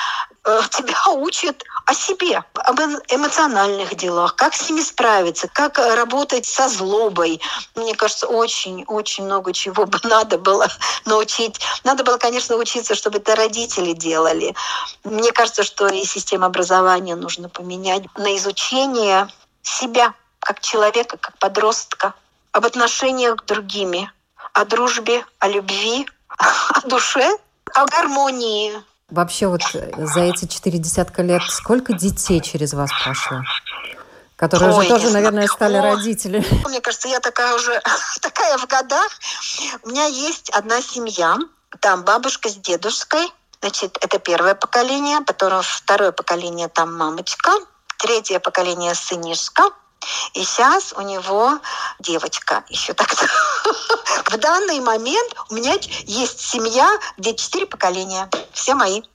э, 0.45 0.61
тебя 0.69 0.97
учат 1.13 1.63
о 1.85 1.93
себе, 1.93 2.43
об 2.53 2.79
эмоциональных 2.79 3.95
делах, 3.95 4.35
как 4.35 4.53
с 4.53 4.69
ними 4.69 4.81
справиться, 4.81 5.47
как 5.47 5.77
работать 5.77 6.45
со 6.45 6.67
злобой. 6.67 7.41
Мне 7.75 7.95
кажется, 7.95 8.27
очень-очень 8.27 9.25
много 9.25 9.53
чего 9.53 9.85
бы 9.85 9.99
надо 10.03 10.37
было 10.37 10.67
научить. 11.05 11.59
Надо 11.83 12.03
было, 12.03 12.17
конечно, 12.17 12.55
учиться, 12.55 12.95
чтобы 12.95 13.19
это 13.19 13.35
родители 13.35 13.93
делали. 13.93 14.53
Мне 15.03 15.31
кажется, 15.31 15.63
что 15.63 15.87
и 15.87 16.03
систему 16.03 16.45
образования 16.45 17.15
нужно 17.15 17.49
поменять 17.49 18.03
на 18.17 18.35
изучение 18.35 19.27
себя 19.61 20.13
как 20.43 20.59
человека, 20.59 21.17
как 21.17 21.37
подростка, 21.39 22.13
об 22.51 22.65
отношениях 22.65 23.41
с 23.41 23.45
другими, 23.45 24.11
о 24.53 24.65
дружбе, 24.65 25.25
о 25.39 25.47
любви, 25.47 26.07
о 26.37 26.87
душе, 26.87 27.37
о 27.73 27.85
гармонии. 27.85 28.73
Вообще 29.09 29.47
вот 29.47 29.61
за 29.71 30.21
эти 30.21 30.47
четыре 30.47 30.79
десятка 30.79 31.21
лет 31.21 31.43
сколько 31.49 31.93
детей 31.93 32.41
через 32.41 32.73
вас 32.73 32.89
прошло? 33.03 33.41
Которые 34.35 34.73
Ой, 34.73 34.79
уже 34.79 34.89
тоже, 34.89 35.09
наверное, 35.11 35.47
стали 35.47 35.77
О, 35.77 35.81
родители. 35.83 36.43
Мне 36.67 36.81
кажется, 36.81 37.07
я 37.07 37.19
такая 37.19 37.55
уже 37.55 37.81
такая 38.21 38.57
в 38.57 38.67
годах. 38.67 39.07
У 39.83 39.89
меня 39.89 40.05
есть 40.05 40.49
одна 40.49 40.81
семья. 40.81 41.37
Там 41.79 42.03
бабушка 42.03 42.49
с 42.49 42.55
дедушкой. 42.55 43.31
Значит, 43.61 43.97
это 44.01 44.19
первое 44.19 44.55
поколение. 44.55 45.21
Потом 45.21 45.61
второе 45.63 46.11
поколение 46.11 46.67
там 46.67 46.95
мамочка. 46.95 47.51
Третье 47.97 48.39
поколение 48.39 48.95
сынишка. 48.95 49.69
И 50.33 50.43
сейчас 50.43 50.93
у 50.97 51.01
него 51.01 51.59
девочка 51.99 52.63
еще 52.69 52.93
так 52.93 53.09
В 54.25 54.37
данный 54.37 54.79
момент 54.79 55.35
у 55.49 55.55
меня 55.55 55.73
есть 56.05 56.41
семья, 56.41 56.89
где 57.17 57.35
четыре 57.35 57.65
поколения, 57.65 58.29
все 58.51 58.75
мои. 58.75 59.01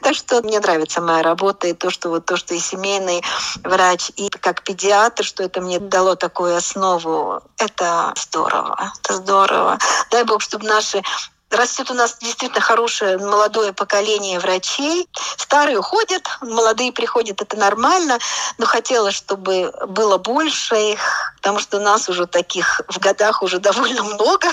Так 0.00 0.14
что 0.14 0.40
мне 0.42 0.60
нравится 0.60 1.00
моя 1.00 1.22
работа 1.22 1.66
и 1.66 1.74
то, 1.74 1.90
что 1.90 2.08
вот 2.08 2.24
то, 2.24 2.36
что 2.36 2.54
и 2.54 2.58
семейный 2.60 3.22
врач, 3.62 4.10
и 4.16 4.30
как 4.30 4.62
педиатр, 4.62 5.24
что 5.24 5.42
это 5.42 5.60
мне 5.60 5.80
дало 5.80 6.14
такую 6.14 6.56
основу. 6.56 7.42
Это 7.58 8.14
здорово, 8.16 8.92
это 9.00 9.16
здорово. 9.16 9.78
Дай 10.10 10.24
Бог, 10.24 10.40
чтобы 10.40 10.66
наши 10.66 11.02
Растет 11.50 11.90
у 11.90 11.94
нас 11.94 12.18
действительно 12.20 12.60
хорошее 12.60 13.16
молодое 13.16 13.72
поколение 13.72 14.38
врачей. 14.38 15.08
Старые 15.38 15.78
уходят, 15.78 16.22
молодые 16.42 16.92
приходят, 16.92 17.40
это 17.40 17.56
нормально. 17.56 18.18
Но 18.58 18.66
хотела, 18.66 19.10
чтобы 19.10 19.72
было 19.88 20.18
больше 20.18 20.92
их, 20.92 21.32
потому 21.36 21.58
что 21.58 21.78
у 21.78 21.80
нас 21.80 22.08
уже 22.08 22.26
таких 22.26 22.82
в 22.88 22.98
годах 22.98 23.42
уже 23.42 23.58
довольно 23.60 24.02
много. 24.02 24.48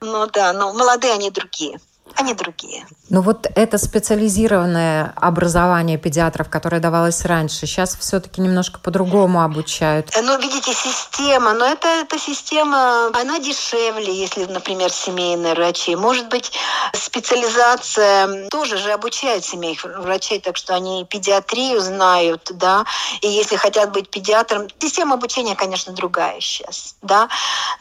Ну 0.00 0.26
да, 0.26 0.52
но 0.52 0.72
молодые 0.72 1.12
они 1.12 1.30
другие 1.30 1.78
они 2.14 2.34
другие. 2.34 2.86
Ну 3.08 3.20
вот 3.20 3.46
это 3.54 3.78
специализированное 3.78 5.12
образование 5.16 5.98
педиатров, 5.98 6.48
которое 6.48 6.80
давалось 6.80 7.24
раньше, 7.24 7.66
сейчас 7.66 7.96
все-таки 7.96 8.40
немножко 8.40 8.80
по-другому 8.80 9.42
обучают. 9.42 10.10
Ну, 10.20 10.38
видите, 10.38 10.72
система, 10.72 11.52
но 11.52 11.66
это, 11.66 11.88
эта 11.88 12.18
система, 12.18 13.08
она 13.08 13.38
дешевле, 13.38 14.12
если, 14.14 14.44
например, 14.46 14.90
семейные 14.90 15.54
врачи. 15.54 15.94
Может 15.94 16.28
быть, 16.28 16.52
специализация 16.92 18.48
тоже 18.48 18.78
же 18.78 18.92
обучает 18.92 19.44
семейных 19.44 19.84
врачей, 19.84 20.40
так 20.40 20.56
что 20.56 20.74
они 20.74 21.04
педиатрию 21.04 21.80
знают, 21.80 22.50
да, 22.54 22.84
и 23.20 23.28
если 23.28 23.56
хотят 23.56 23.92
быть 23.92 24.10
педиатром, 24.10 24.68
система 24.78 25.14
обучения, 25.14 25.54
конечно, 25.54 25.92
другая 25.92 26.40
сейчас, 26.40 26.96
да. 27.02 27.28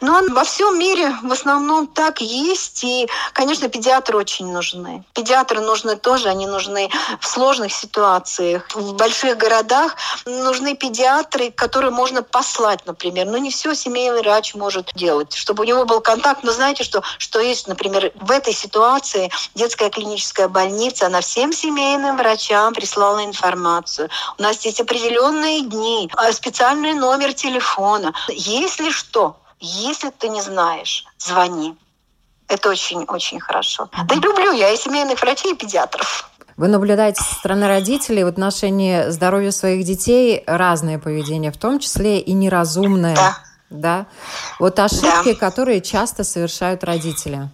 Но 0.02 0.22
во 0.30 0.44
всем 0.44 0.78
мире 0.78 1.16
в 1.24 1.32
основном 1.32 1.88
так 1.88 2.22
есть, 2.22 2.84
и, 2.84 3.08
конечно, 3.34 3.70
педиатры 4.16 4.18
очень 4.18 4.52
нужны. 4.52 5.04
Педиатры 5.14 5.62
нужны 5.62 5.96
тоже, 5.96 6.30
они 6.30 6.48
нужны 6.48 6.90
в 7.20 7.28
сложных 7.28 7.72
ситуациях. 7.72 8.68
В 8.74 8.94
больших 8.94 9.38
городах 9.38 9.96
нужны 10.26 10.76
педиатры, 10.76 11.52
которые 11.52 11.92
можно 11.92 12.24
послать, 12.24 12.86
например. 12.86 13.26
Но 13.28 13.38
не 13.38 13.50
все 13.50 13.76
семейный 13.76 14.22
врач 14.22 14.56
может 14.56 14.92
делать, 14.96 15.34
чтобы 15.34 15.64
у 15.64 15.68
него 15.68 15.86
был 15.86 16.02
контакт. 16.02 16.44
Но 16.44 16.52
знаете, 16.52 16.84
что, 16.84 17.02
что 17.18 17.40
есть, 17.40 17.68
например, 17.68 18.12
в 18.16 18.32
этой 18.32 18.54
ситуации 18.54 19.32
детская 19.56 19.90
клиническая 19.90 20.48
больница, 20.48 21.08
она 21.08 21.22
всем 21.22 21.54
семейным 21.54 22.18
врачам 22.18 22.74
прислала 22.74 23.24
информацию. 23.24 24.10
У 24.38 24.44
нас 24.44 24.66
есть 24.66 24.82
определенные 24.82 25.62
дни, 25.62 26.10
а, 26.16 26.32
специальный 26.32 26.94
номер 26.94 27.34
телефона. 27.34 28.14
Если 28.30 28.92
что, 28.92 29.36
если 29.60 30.10
ты 30.10 30.30
не 30.30 30.42
знаешь, 30.42 31.06
звони. 31.18 31.76
Это 32.48 32.70
очень-очень 32.70 33.40
хорошо. 33.40 33.90
Да 34.08 34.16
и 34.16 34.20
люблю 34.20 34.52
я 34.52 34.72
и 34.72 34.78
семейных 34.78 35.22
врачей, 35.22 35.54
и 35.54 35.56
педиатров. 35.56 36.30
Вы 36.58 36.70
наблюдаете 36.70 37.22
со 37.22 37.36
стороны 37.36 37.68
родителей 37.68 38.24
в 38.24 38.28
отношении 38.28 39.10
здоровья 39.10 39.52
своих 39.52 39.84
детей 39.86 40.44
разное 40.48 41.00
поведение, 41.00 41.52
в 41.52 41.58
том 41.58 41.80
числе 41.80 42.20
и 42.20 42.34
неразумное. 42.34 43.16
Да. 43.16 43.38
Да. 43.70 44.06
Вот 44.60 44.80
ошибки, 44.80 45.34
да. 45.34 45.36
которые 45.36 45.82
часто 45.82 46.24
совершают 46.24 46.84
родители. 46.84 47.50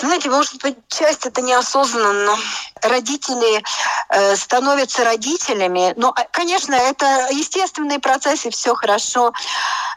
Знаете, 0.00 0.28
может 0.28 0.60
быть, 0.62 0.76
часть 0.88 1.24
это 1.24 1.40
неосознанно. 1.40 2.36
Родители 2.82 3.62
э, 4.10 4.36
становятся 4.36 5.04
родителями. 5.04 5.94
Но, 5.96 6.10
а, 6.10 6.24
конечно, 6.30 6.74
это 6.74 7.28
естественные 7.30 7.98
процессы, 7.98 8.50
все 8.50 8.74
хорошо. 8.74 9.32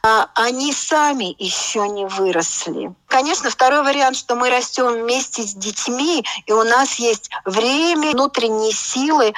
А 0.03 0.29
они 0.35 0.71
сами 0.71 1.35
еще 1.37 1.87
не 1.89 2.05
выросли. 2.05 2.93
Конечно, 3.07 3.49
второй 3.49 3.83
вариант, 3.83 4.15
что 4.15 4.35
мы 4.35 4.49
растем 4.49 4.87
вместе 4.87 5.43
с 5.43 5.53
детьми, 5.53 6.23
и 6.45 6.53
у 6.53 6.63
нас 6.63 6.95
есть 6.95 7.29
время, 7.43 8.11
внутренние 8.11 8.71
силы, 8.71 9.33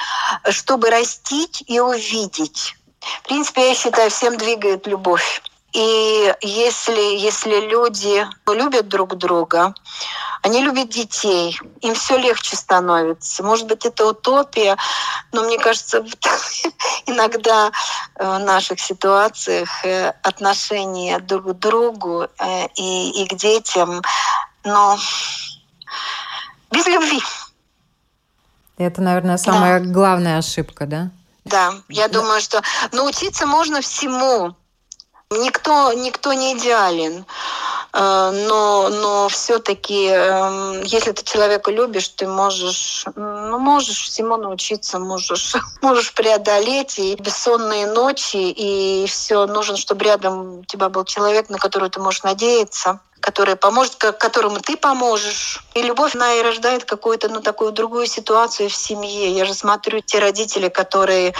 чтобы 0.50 0.90
растить 0.90 1.64
и 1.66 1.80
увидеть. 1.80 2.76
В 3.00 3.22
принципе, 3.22 3.68
я 3.68 3.74
считаю, 3.74 4.10
всем 4.10 4.36
двигает 4.36 4.86
любовь. 4.86 5.42
И 5.72 6.34
если, 6.40 7.16
если 7.18 7.60
люди 7.68 8.26
любят 8.46 8.88
друг 8.88 9.16
друга, 9.16 9.74
они 10.42 10.62
любят 10.62 10.88
детей, 10.88 11.56
им 11.80 11.94
все 11.94 12.16
легче 12.16 12.56
становится. 12.56 13.42
Может 13.42 13.66
быть, 13.66 13.84
это 13.84 14.06
утопия, 14.06 14.76
но 15.32 15.42
мне 15.42 15.58
кажется, 15.58 16.04
иногда 17.06 17.70
в 18.18 18.38
наших 18.38 18.80
ситуациях 18.80 19.84
э, 19.84 20.12
отношения 20.22 21.18
друг 21.20 21.44
к 21.44 21.58
другу 21.58 22.26
э, 22.38 22.66
и, 22.74 23.22
и 23.22 23.28
к 23.28 23.34
детям, 23.34 24.02
но 24.64 24.98
без 26.72 26.86
любви. 26.86 27.20
Это, 28.78 29.02
наверное, 29.02 29.36
самая 29.36 29.78
да. 29.80 29.86
главная 29.92 30.38
ошибка, 30.38 30.86
да? 30.86 31.10
Да, 31.44 31.74
я 31.88 32.08
думаю, 32.08 32.40
что 32.40 32.62
научиться 32.92 33.46
можно 33.46 33.80
всему. 33.80 34.56
Никто, 35.32 35.92
никто 35.92 36.32
не 36.32 36.58
идеален. 36.58 37.24
Э, 37.92 38.30
но, 38.48 38.88
но 38.88 39.28
все-таки, 39.28 40.06
эм, 40.06 40.82
если 40.82 41.12
ты 41.12 41.24
человека 41.24 41.70
любишь, 41.70 42.08
ты 42.08 42.26
можешь, 42.26 43.04
ну, 43.14 43.56
можешь 43.60 44.02
всему 44.02 44.36
научиться, 44.36 44.98
можешь, 44.98 45.54
можешь 45.82 46.14
преодолеть 46.14 46.98
и 46.98 47.14
бессонные 47.14 47.86
ночи, 47.86 48.38
и 48.38 49.06
все. 49.06 49.46
Нужен, 49.46 49.76
чтобы 49.76 50.04
рядом 50.04 50.58
у 50.58 50.64
тебя 50.64 50.88
был 50.88 51.04
человек, 51.04 51.48
на 51.48 51.58
которого 51.58 51.90
ты 51.90 52.00
можешь 52.00 52.24
надеяться 52.24 53.00
который 53.20 53.54
поможет, 53.54 53.96
которому 53.96 54.60
ты 54.60 54.78
поможешь. 54.78 55.62
И 55.74 55.82
любовь, 55.82 56.14
она 56.14 56.36
и 56.36 56.42
рождает 56.42 56.86
какую-то, 56.86 57.28
ну, 57.28 57.42
такую 57.42 57.70
другую 57.70 58.06
ситуацию 58.06 58.70
в 58.70 58.74
семье. 58.74 59.30
Я 59.30 59.44
же 59.44 59.52
смотрю 59.52 60.00
те 60.00 60.20
родители, 60.20 60.70
которые 60.70 61.34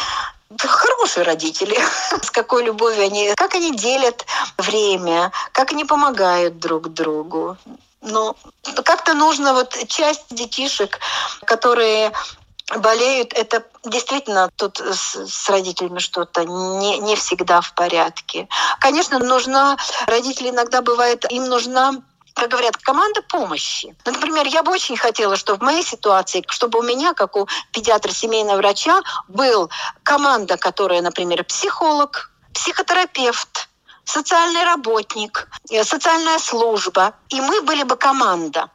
хорошие 0.58 1.24
родители, 1.24 1.78
с 2.22 2.30
какой 2.30 2.64
любовью 2.64 3.04
они, 3.04 3.32
как 3.36 3.54
они 3.54 3.74
делят 3.74 4.26
время, 4.58 5.32
как 5.52 5.72
они 5.72 5.84
помогают 5.84 6.58
друг 6.58 6.92
другу. 6.92 7.56
Но 8.02 8.34
ну, 8.66 8.82
как-то 8.82 9.14
нужно 9.14 9.52
вот 9.52 9.76
часть 9.88 10.24
детишек, 10.30 10.98
которые 11.44 12.12
болеют, 12.78 13.32
это 13.32 13.64
действительно 13.84 14.48
тут 14.56 14.78
с, 14.78 15.26
с 15.26 15.48
родителями 15.48 15.98
что-то 15.98 16.44
не, 16.44 16.98
не 16.98 17.16
всегда 17.16 17.60
в 17.60 17.74
порядке. 17.74 18.48
Конечно, 18.80 19.18
нужна, 19.18 19.76
родители 20.06 20.50
иногда 20.50 20.80
бывает, 20.80 21.30
им 21.30 21.46
нужна 21.46 21.94
как 22.34 22.50
говорят, 22.50 22.76
команда 22.76 23.22
помощи. 23.22 23.94
Ну, 24.04 24.12
например, 24.12 24.46
я 24.46 24.62
бы 24.62 24.72
очень 24.72 24.96
хотела, 24.96 25.36
чтобы 25.36 25.60
в 25.60 25.62
моей 25.62 25.82
ситуации, 25.82 26.44
чтобы 26.48 26.78
у 26.78 26.82
меня, 26.82 27.14
как 27.14 27.36
у 27.36 27.48
педиатра 27.72 28.12
семейного 28.12 28.58
врача, 28.58 29.02
был 29.28 29.70
команда, 30.02 30.56
которая, 30.56 31.02
например, 31.02 31.44
психолог, 31.44 32.30
психотерапевт, 32.54 33.68
социальный 34.04 34.64
работник, 34.64 35.48
э, 35.70 35.84
социальная 35.84 36.38
служба. 36.38 37.14
И 37.28 37.40
мы 37.40 37.62
были 37.62 37.84
бы 37.84 37.96
команда. 37.96 38.70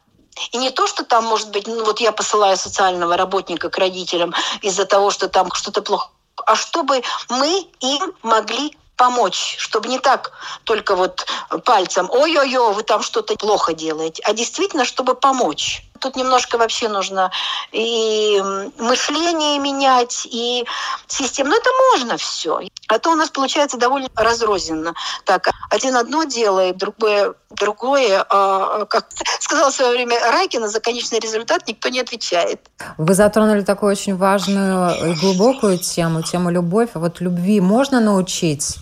И 0.52 0.58
не 0.58 0.70
то, 0.70 0.86
что 0.86 1.04
там, 1.04 1.24
может 1.24 1.50
быть, 1.50 1.66
ну 1.66 1.84
вот 1.84 2.00
я 2.00 2.12
посылаю 2.12 2.56
социального 2.56 3.16
работника 3.16 3.70
к 3.70 3.78
родителям 3.78 4.34
из-за 4.60 4.84
того, 4.84 5.10
что 5.10 5.28
там 5.28 5.50
что-то 5.52 5.82
плохо, 5.82 6.10
а 6.46 6.56
чтобы 6.56 7.02
мы 7.28 7.66
им 7.80 8.14
могли 8.22 8.76
помочь, 8.96 9.56
чтобы 9.58 9.88
не 9.88 9.98
так 9.98 10.32
только 10.64 10.96
вот 10.96 11.26
пальцем, 11.64 12.08
ой-ой-ой, 12.10 12.74
вы 12.74 12.82
там 12.82 13.02
что-то 13.02 13.36
плохо 13.36 13.74
делаете, 13.74 14.22
а 14.24 14.32
действительно, 14.32 14.84
чтобы 14.84 15.14
помочь. 15.14 15.82
Тут 16.00 16.16
немножко 16.16 16.58
вообще 16.58 16.88
нужно 16.88 17.30
и 17.72 18.42
мышление 18.78 19.58
менять, 19.58 20.26
и 20.30 20.66
систему. 21.06 21.50
Но 21.50 21.56
это 21.56 21.70
можно 21.92 22.16
все. 22.16 22.60
А 22.88 22.98
то 22.98 23.10
у 23.10 23.14
нас 23.14 23.30
получается 23.30 23.78
довольно 23.78 24.08
разрозненно. 24.14 24.94
Так, 25.24 25.48
один 25.70 25.96
одно 25.96 26.24
делает, 26.24 26.76
другое 26.76 27.34
другое. 27.50 28.24
А, 28.28 28.84
как 28.86 29.06
сказал 29.40 29.70
в 29.70 29.74
свое 29.74 29.92
время 29.92 30.18
Райкина, 30.20 30.68
за 30.68 30.80
конечный 30.80 31.18
результат 31.18 31.66
никто 31.66 31.88
не 31.88 32.00
отвечает. 32.00 32.60
Вы 32.98 33.14
затронули 33.14 33.62
такую 33.62 33.92
очень 33.92 34.16
важную 34.16 35.12
и 35.12 35.14
глубокую 35.14 35.78
тему, 35.78 36.22
тему 36.22 36.50
любовь. 36.50 36.90
А 36.94 36.98
вот 36.98 37.20
любви 37.20 37.60
можно 37.60 38.00
научить? 38.00 38.76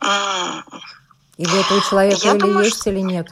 Или 0.00 1.60
это 1.60 1.74
у 1.74 1.80
человека 1.80 2.20
я 2.22 2.32
или 2.32 2.38
думаю, 2.38 2.64
есть, 2.64 2.80
что, 2.80 2.90
или 2.90 3.00
нет? 3.00 3.28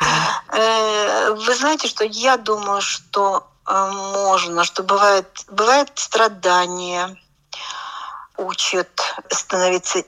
Э, 0.48 1.32
вы 1.32 1.54
знаете, 1.54 1.88
что 1.88 2.04
я 2.04 2.36
думаю, 2.36 2.80
что 2.80 3.48
э, 3.66 3.90
можно, 3.92 4.64
что 4.64 4.84
бывает, 4.84 5.26
бывает 5.50 5.90
страдание, 5.96 7.16
учат 8.36 8.88
становиться 9.30 10.04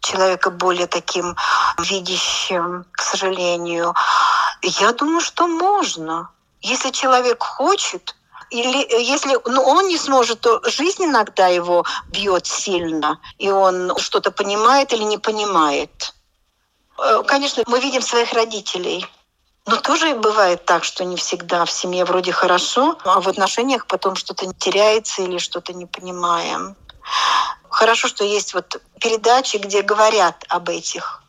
человека 0.00 0.50
более 0.50 0.86
таким 0.86 1.36
видящим, 1.78 2.86
к 2.92 3.02
сожалению. 3.02 3.94
Я 4.62 4.92
думаю, 4.92 5.20
что 5.20 5.46
можно. 5.46 6.30
Если 6.60 6.90
человек 6.90 7.42
хочет, 7.42 8.14
или 8.54 9.02
если 9.02 9.38
ну, 9.46 9.62
он 9.62 9.88
не 9.88 9.98
сможет, 9.98 10.40
то 10.40 10.60
жизнь 10.68 11.04
иногда 11.04 11.48
его 11.48 11.84
бьет 12.08 12.46
сильно, 12.46 13.18
и 13.38 13.50
он 13.50 13.96
что-то 13.98 14.30
понимает 14.30 14.92
или 14.92 15.02
не 15.02 15.18
понимает. 15.18 16.14
Э, 16.98 17.22
конечно, 17.26 17.64
мы 17.66 17.80
видим 17.80 18.02
своих 18.02 18.32
родителей. 18.32 19.06
Но 19.66 19.76
тоже 19.76 20.14
бывает 20.14 20.66
так, 20.66 20.84
что 20.84 21.04
не 21.04 21.16
всегда 21.16 21.64
в 21.64 21.70
семье 21.70 22.04
вроде 22.04 22.32
хорошо, 22.32 22.98
а 23.04 23.20
в 23.20 23.28
отношениях 23.28 23.86
потом 23.86 24.14
что-то 24.14 24.52
теряется 24.54 25.22
или 25.22 25.38
что-то 25.38 25.72
не 25.72 25.86
понимаем. 25.86 26.76
Хорошо, 27.70 28.08
что 28.08 28.24
есть 28.24 28.54
вот 28.54 28.80
передачи, 29.00 29.56
где 29.56 29.82
говорят 29.82 30.44
об 30.48 30.68
этих 30.68 31.22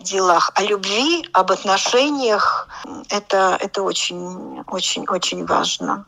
делах, 0.00 0.50
о 0.54 0.62
любви, 0.62 1.26
об 1.32 1.50
отношениях. 1.50 2.68
Это, 3.08 3.56
это 3.60 3.82
очень, 3.82 4.62
очень, 4.66 5.06
очень 5.08 5.46
важно. 5.46 6.04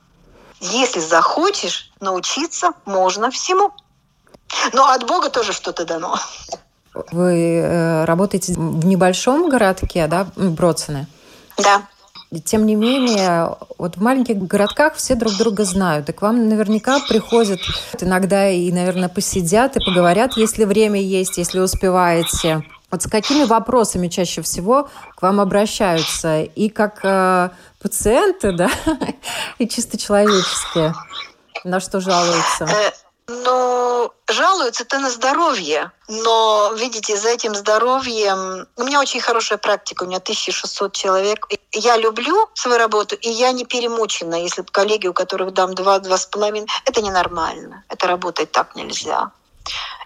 Если 0.61 1.01
захочешь 1.01 1.91
научиться, 2.01 2.73
можно 2.85 3.31
всему. 3.31 3.73
Но 4.73 4.87
от 4.87 5.07
Бога 5.07 5.31
тоже 5.31 5.53
что-то 5.53 5.85
дано. 5.85 6.19
Вы 7.13 7.61
э, 7.63 8.05
работаете 8.05 8.53
в 8.55 8.85
небольшом 8.85 9.49
городке, 9.49 10.07
да, 10.07 10.27
Бродсены? 10.37 11.07
Да. 11.57 11.83
Тем 12.45 12.67
не 12.67 12.77
менее, 12.77 13.57
вот 13.79 13.97
в 13.97 14.03
маленьких 14.03 14.37
городках 14.37 14.95
все 14.95 15.15
друг 15.15 15.37
друга 15.37 15.65
знают. 15.65 16.09
И 16.09 16.13
к 16.13 16.23
вам 16.23 16.49
наверняка 16.49 17.01
приходят 17.01 17.61
иногда 18.01 18.49
и, 18.49 18.71
наверное, 18.71 19.09
посидят 19.09 19.77
и 19.77 19.85
поговорят, 19.85 20.37
если 20.37 20.65
время 20.65 21.01
есть, 21.01 21.39
если 21.39 21.59
успеваете. 21.59 22.65
Вот 22.91 23.03
с 23.03 23.09
какими 23.09 23.45
вопросами 23.45 24.09
чаще 24.09 24.43
всего 24.43 24.89
к 25.17 25.23
вам 25.23 25.41
обращаются? 25.41 26.43
И 26.43 26.69
как 26.69 27.05
э, 27.05 27.51
пациенты, 27.81 28.53
да, 28.53 28.71
и 29.59 29.69
чисто 29.69 29.97
человеческие, 29.97 30.95
на 31.65 31.81
что 31.81 32.01
жалуются? 32.01 32.65
Э, 32.65 32.91
ну, 33.29 34.13
жалуются-то 34.29 34.99
на 34.99 35.09
здоровье, 35.09 35.93
но, 36.09 36.73
видите, 36.77 37.17
за 37.17 37.29
этим 37.29 37.55
здоровьем... 37.55 38.67
У 38.77 38.83
меня 38.83 38.99
очень 39.01 39.21
хорошая 39.21 39.59
практика, 39.59 40.03
у 40.03 40.07
меня 40.07 40.17
1600 40.17 40.93
человек. 40.93 41.47
Я 41.71 41.97
люблю 41.97 42.49
свою 42.55 42.79
работу, 42.79 43.15
и 43.15 43.29
я 43.29 43.53
не 43.53 43.65
перемучена. 43.65 44.35
Если 44.35 44.63
коллеги, 44.63 45.07
у 45.07 45.13
которых 45.13 45.53
дам 45.53 45.75
два-два 45.75 46.17
с 46.17 46.27
половиной, 46.27 46.67
это 46.87 47.03
ненормально. 47.03 47.85
Это 47.89 48.09
работать 48.09 48.51
так 48.51 48.75
нельзя. 48.75 49.31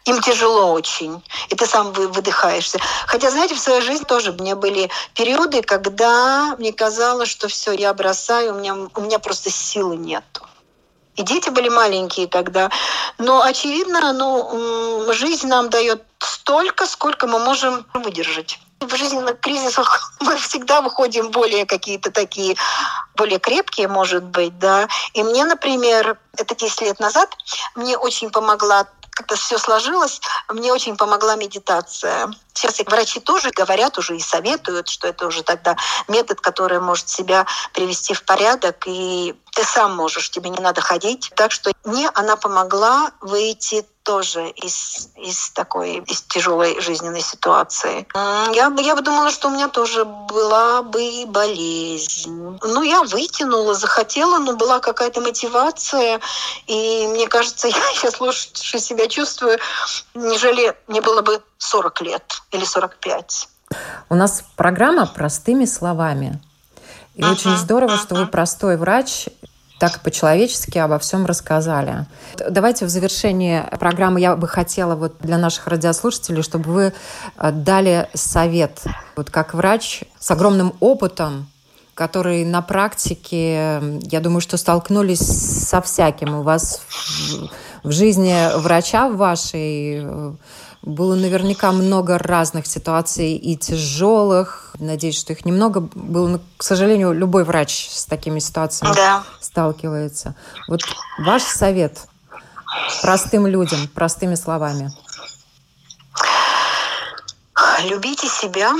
Им 0.05 0.21
тяжело 0.21 0.73
очень, 0.73 1.23
и 1.49 1.55
ты 1.55 1.67
сам 1.67 1.93
выдыхаешься. 1.93 2.79
Хотя, 3.07 3.31
знаете, 3.31 3.55
в 3.55 3.59
своей 3.59 3.81
жизни 3.81 4.05
тоже 4.05 4.33
мне 4.33 4.55
были 4.55 4.91
периоды, 5.15 5.63
когда 5.63 6.55
мне 6.59 6.73
казалось, 6.75 7.31
что 7.31 7.49
все, 7.49 7.73
я 7.73 7.95
бросаю, 7.95 8.55
у 8.55 8.59
меня, 8.59 8.75
у 8.75 9.01
меня 9.01 9.19
просто 9.19 9.51
силы 9.51 9.97
нету. 9.97 10.43
И 11.17 11.23
дети 11.23 11.49
были 11.49 11.69
маленькие 11.69 12.27
тогда. 12.27 12.71
Но, 13.19 13.41
очевидно, 13.41 14.13
ну, 14.13 15.11
жизнь 15.13 15.47
нам 15.47 15.71
дает 15.71 16.03
столько, 16.19 16.87
сколько 16.87 17.27
мы 17.27 17.39
можем 17.39 17.87
выдержать. 17.95 18.59
В 18.81 18.95
жизненных 18.97 19.41
кризисах 19.41 20.13
мы 20.21 20.37
всегда 20.37 20.83
выходим 20.83 21.31
более 21.31 21.65
какие-то 21.65 22.11
такие, 22.11 22.57
более 23.17 23.39
крепкие, 23.39 23.89
может 23.89 24.25
быть, 24.25 24.59
да. 24.59 24.89
И 25.15 25.23
мне, 25.23 25.45
например, 25.45 26.19
это 26.37 26.55
10 26.55 26.83
лет 26.83 27.01
назад, 27.01 27.31
мне 27.75 27.97
очень 27.97 28.31
помогла 28.31 28.87
как-то 29.15 29.37
все 29.37 29.59
сложилось, 29.59 30.21
мне 30.49 30.73
очень 30.73 30.97
помогла 30.97 31.37
медитация. 31.37 32.31
Сейчас 32.53 32.81
и 32.81 32.85
врачи 32.85 33.21
тоже 33.21 33.51
говорят 33.51 33.97
уже 33.97 34.17
и 34.17 34.21
советуют, 34.21 34.89
что 34.89 35.09
это 35.09 35.27
уже 35.27 35.43
тогда 35.43 35.77
метод, 36.09 36.41
который 36.41 36.81
может 36.81 37.09
себя 37.09 37.47
привести 37.73 38.13
в 38.13 38.25
порядок, 38.25 38.85
и 38.87 39.35
ты 39.55 39.65
сам 39.65 39.95
можешь, 39.95 40.31
тебе 40.31 40.51
не 40.51 40.61
надо 40.61 40.81
ходить. 40.81 41.31
Так 41.37 41.53
что 41.53 41.73
мне 41.85 42.11
она 42.15 42.37
помогла 42.37 43.13
выйти 43.21 43.87
тоже 44.05 44.51
из, 44.51 45.09
из 45.17 45.51
такой 45.51 45.97
из 45.97 46.23
тяжелой 46.23 46.81
жизненной 46.81 47.23
ситуации. 47.23 48.07
Я, 48.55 48.71
бы 48.71 48.83
я 48.83 48.95
бы 48.95 49.03
думала, 49.03 49.31
что 49.31 49.49
у 49.49 49.51
меня 49.51 49.69
тоже 49.69 50.05
была 50.05 50.83
бы 50.83 51.25
болезнь. 51.27 52.59
Ну, 52.63 52.83
я 52.83 53.03
вытянула, 53.03 53.75
захотела, 53.75 54.39
но 54.39 54.57
была 54.57 54.79
какая-то 54.79 55.21
мотивация. 55.21 56.21
И 56.67 57.07
мне 57.09 57.27
кажется, 57.27 57.69
я 57.69 57.75
сейчас 57.95 58.21
лучше 58.21 58.79
себя 58.79 59.09
чувствую, 59.09 59.59
нежели 60.15 60.77
мне 60.87 61.01
было 61.01 61.23
бы 61.23 61.43
40 61.59 62.01
лет 62.03 62.43
или 62.53 62.65
45. 62.65 63.49
У 64.11 64.15
нас 64.15 64.45
программа 64.57 65.07
простыми 65.07 65.65
словами. 65.65 66.41
И 67.15 67.23
uh-huh, 67.23 67.33
очень 67.33 67.57
здорово, 67.57 67.93
uh-huh. 67.93 68.03
что 68.03 68.15
вы 68.17 68.27
простой 68.27 68.77
врач, 68.77 69.29
так 69.79 70.01
по-человечески 70.01 70.79
обо 70.79 70.99
всем 70.99 71.27
рассказали. 71.27 72.07
Давайте 72.51 72.87
в 72.87 72.89
завершении 72.89 73.63
программы 73.79 74.21
я 74.21 74.37
бы 74.37 74.47
хотела 74.47 74.95
вот 74.95 75.17
для 75.21 75.39
наших 75.39 75.67
радиослушателей, 75.67 76.43
чтобы 76.43 76.73
вы 76.73 76.93
э, 77.37 77.53
дали 77.53 78.09
совет, 78.15 78.83
вот 79.17 79.31
как 79.31 79.55
врач 79.55 80.05
с 80.19 80.31
огромным 80.31 80.75
опытом, 80.81 81.49
который 81.95 82.45
на 82.45 82.63
практике, 82.63 84.01
я 84.03 84.21
думаю, 84.21 84.41
что 84.41 84.57
столкнулись 84.57 85.21
со 85.21 85.81
всяким. 85.81 86.35
У 86.35 86.43
вас 86.43 86.83
в, 86.89 87.89
в 87.89 87.93
жизни 87.93 88.57
врача 88.59 89.09
вашей 89.09 90.03
э, 90.05 90.33
было 90.85 91.15
наверняка 91.15 91.73
много 91.73 92.19
разных 92.19 92.67
ситуаций 92.67 93.37
и 93.37 93.57
тяжелых. 93.57 94.75
Надеюсь, 94.79 95.19
что 95.19 95.33
их 95.33 95.45
немного 95.45 95.81
было. 95.81 96.29
Но, 96.29 96.41
к 96.57 96.63
сожалению, 96.63 97.13
любой 97.13 97.45
врач 97.45 97.89
с 97.91 98.05
такими 98.05 98.39
ситуациями 98.39 98.95
да. 98.95 99.25
сталкивается. 99.41 100.35
Вот 100.69 100.83
ваш 101.19 101.43
совет 101.43 102.07
простым 103.03 103.47
людям, 103.47 103.89
простыми 103.95 104.35
словами. 104.35 104.93
Любите 107.85 108.29
себя, 108.29 108.73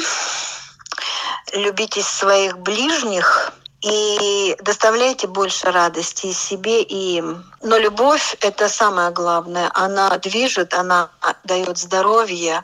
любите 1.55 2.03
своих 2.03 2.59
ближних– 2.59 3.53
и 3.85 4.57
доставляете 4.63 5.27
больше 5.27 5.71
радости 5.71 6.27
и 6.27 6.33
себе, 6.33 6.83
и 6.83 7.19
им. 7.19 7.45
Но 7.63 7.77
любовь— 7.77 8.35
это 8.41 8.71
самое 8.71 9.11
главное. 9.11 9.71
Она 9.75 10.17
движет, 10.17 10.73
она 10.73 11.11
дает 11.45 11.77
здоровье. 11.77 12.63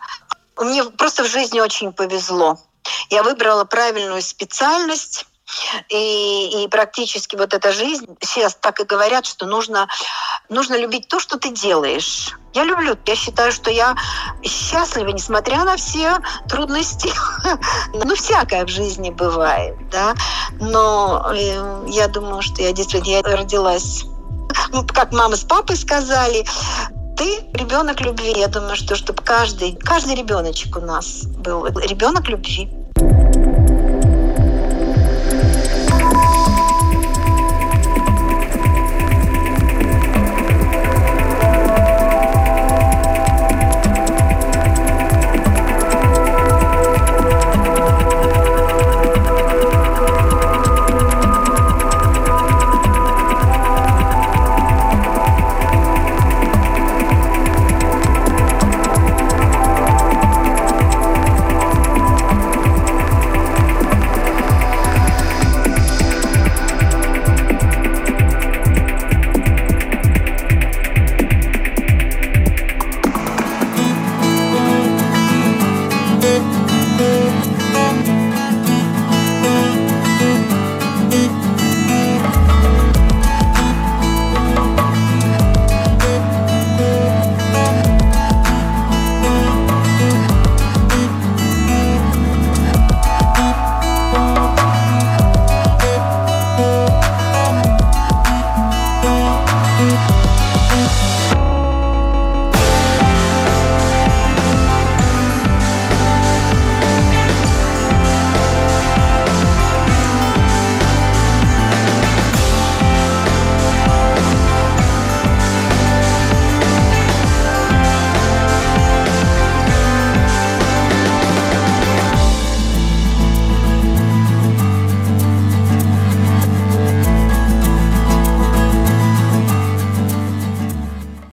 Мне 0.56 0.83
просто 0.85 1.24
в 1.24 1.26
жизни 1.26 1.61
очень 1.61 1.92
повезло. 1.92 2.59
Я 3.11 3.22
выбрала 3.22 3.64
правильную 3.66 4.22
специальность, 4.22 5.26
и, 5.88 6.64
и 6.64 6.68
практически 6.68 7.36
вот 7.36 7.54
эта 7.54 7.72
жизнь, 7.72 8.06
сейчас 8.20 8.54
так 8.54 8.80
и 8.80 8.84
говорят, 8.84 9.26
что 9.26 9.46
нужно, 9.46 9.88
нужно 10.48 10.78
любить 10.78 11.08
то, 11.08 11.20
что 11.20 11.38
ты 11.38 11.50
делаешь. 11.50 12.36
Я 12.52 12.64
люблю, 12.64 12.96
я 13.06 13.16
считаю, 13.16 13.52
что 13.52 13.70
я 13.70 13.94
счастлива, 14.42 15.08
несмотря 15.08 15.64
на 15.64 15.76
все 15.76 16.18
трудности. 16.48 17.10
ну, 17.92 18.14
всякое 18.16 18.64
в 18.64 18.68
жизни 18.68 19.10
бывает, 19.10 19.76
да. 19.90 20.14
Но 20.60 21.30
э, 21.32 21.84
я 21.88 22.08
думаю, 22.08 22.42
что 22.42 22.62
я 22.62 22.72
действительно 22.72 23.16
я 23.16 23.22
родилась, 23.22 24.04
ну, 24.70 24.84
как 24.86 25.12
мама 25.12 25.36
с 25.36 25.44
папой 25.44 25.76
сказали, 25.76 26.44
ты 27.16 27.40
ребенок 27.52 28.00
любви. 28.00 28.32
Я 28.36 28.48
думаю, 28.48 28.76
что 28.76 28.96
чтобы 28.96 29.22
каждый, 29.22 29.76
каждый 29.76 30.16
ребеночек 30.16 30.76
у 30.76 30.80
нас 30.80 31.24
был 31.24 31.66
ребенок 31.66 32.28
любви. 32.28 32.68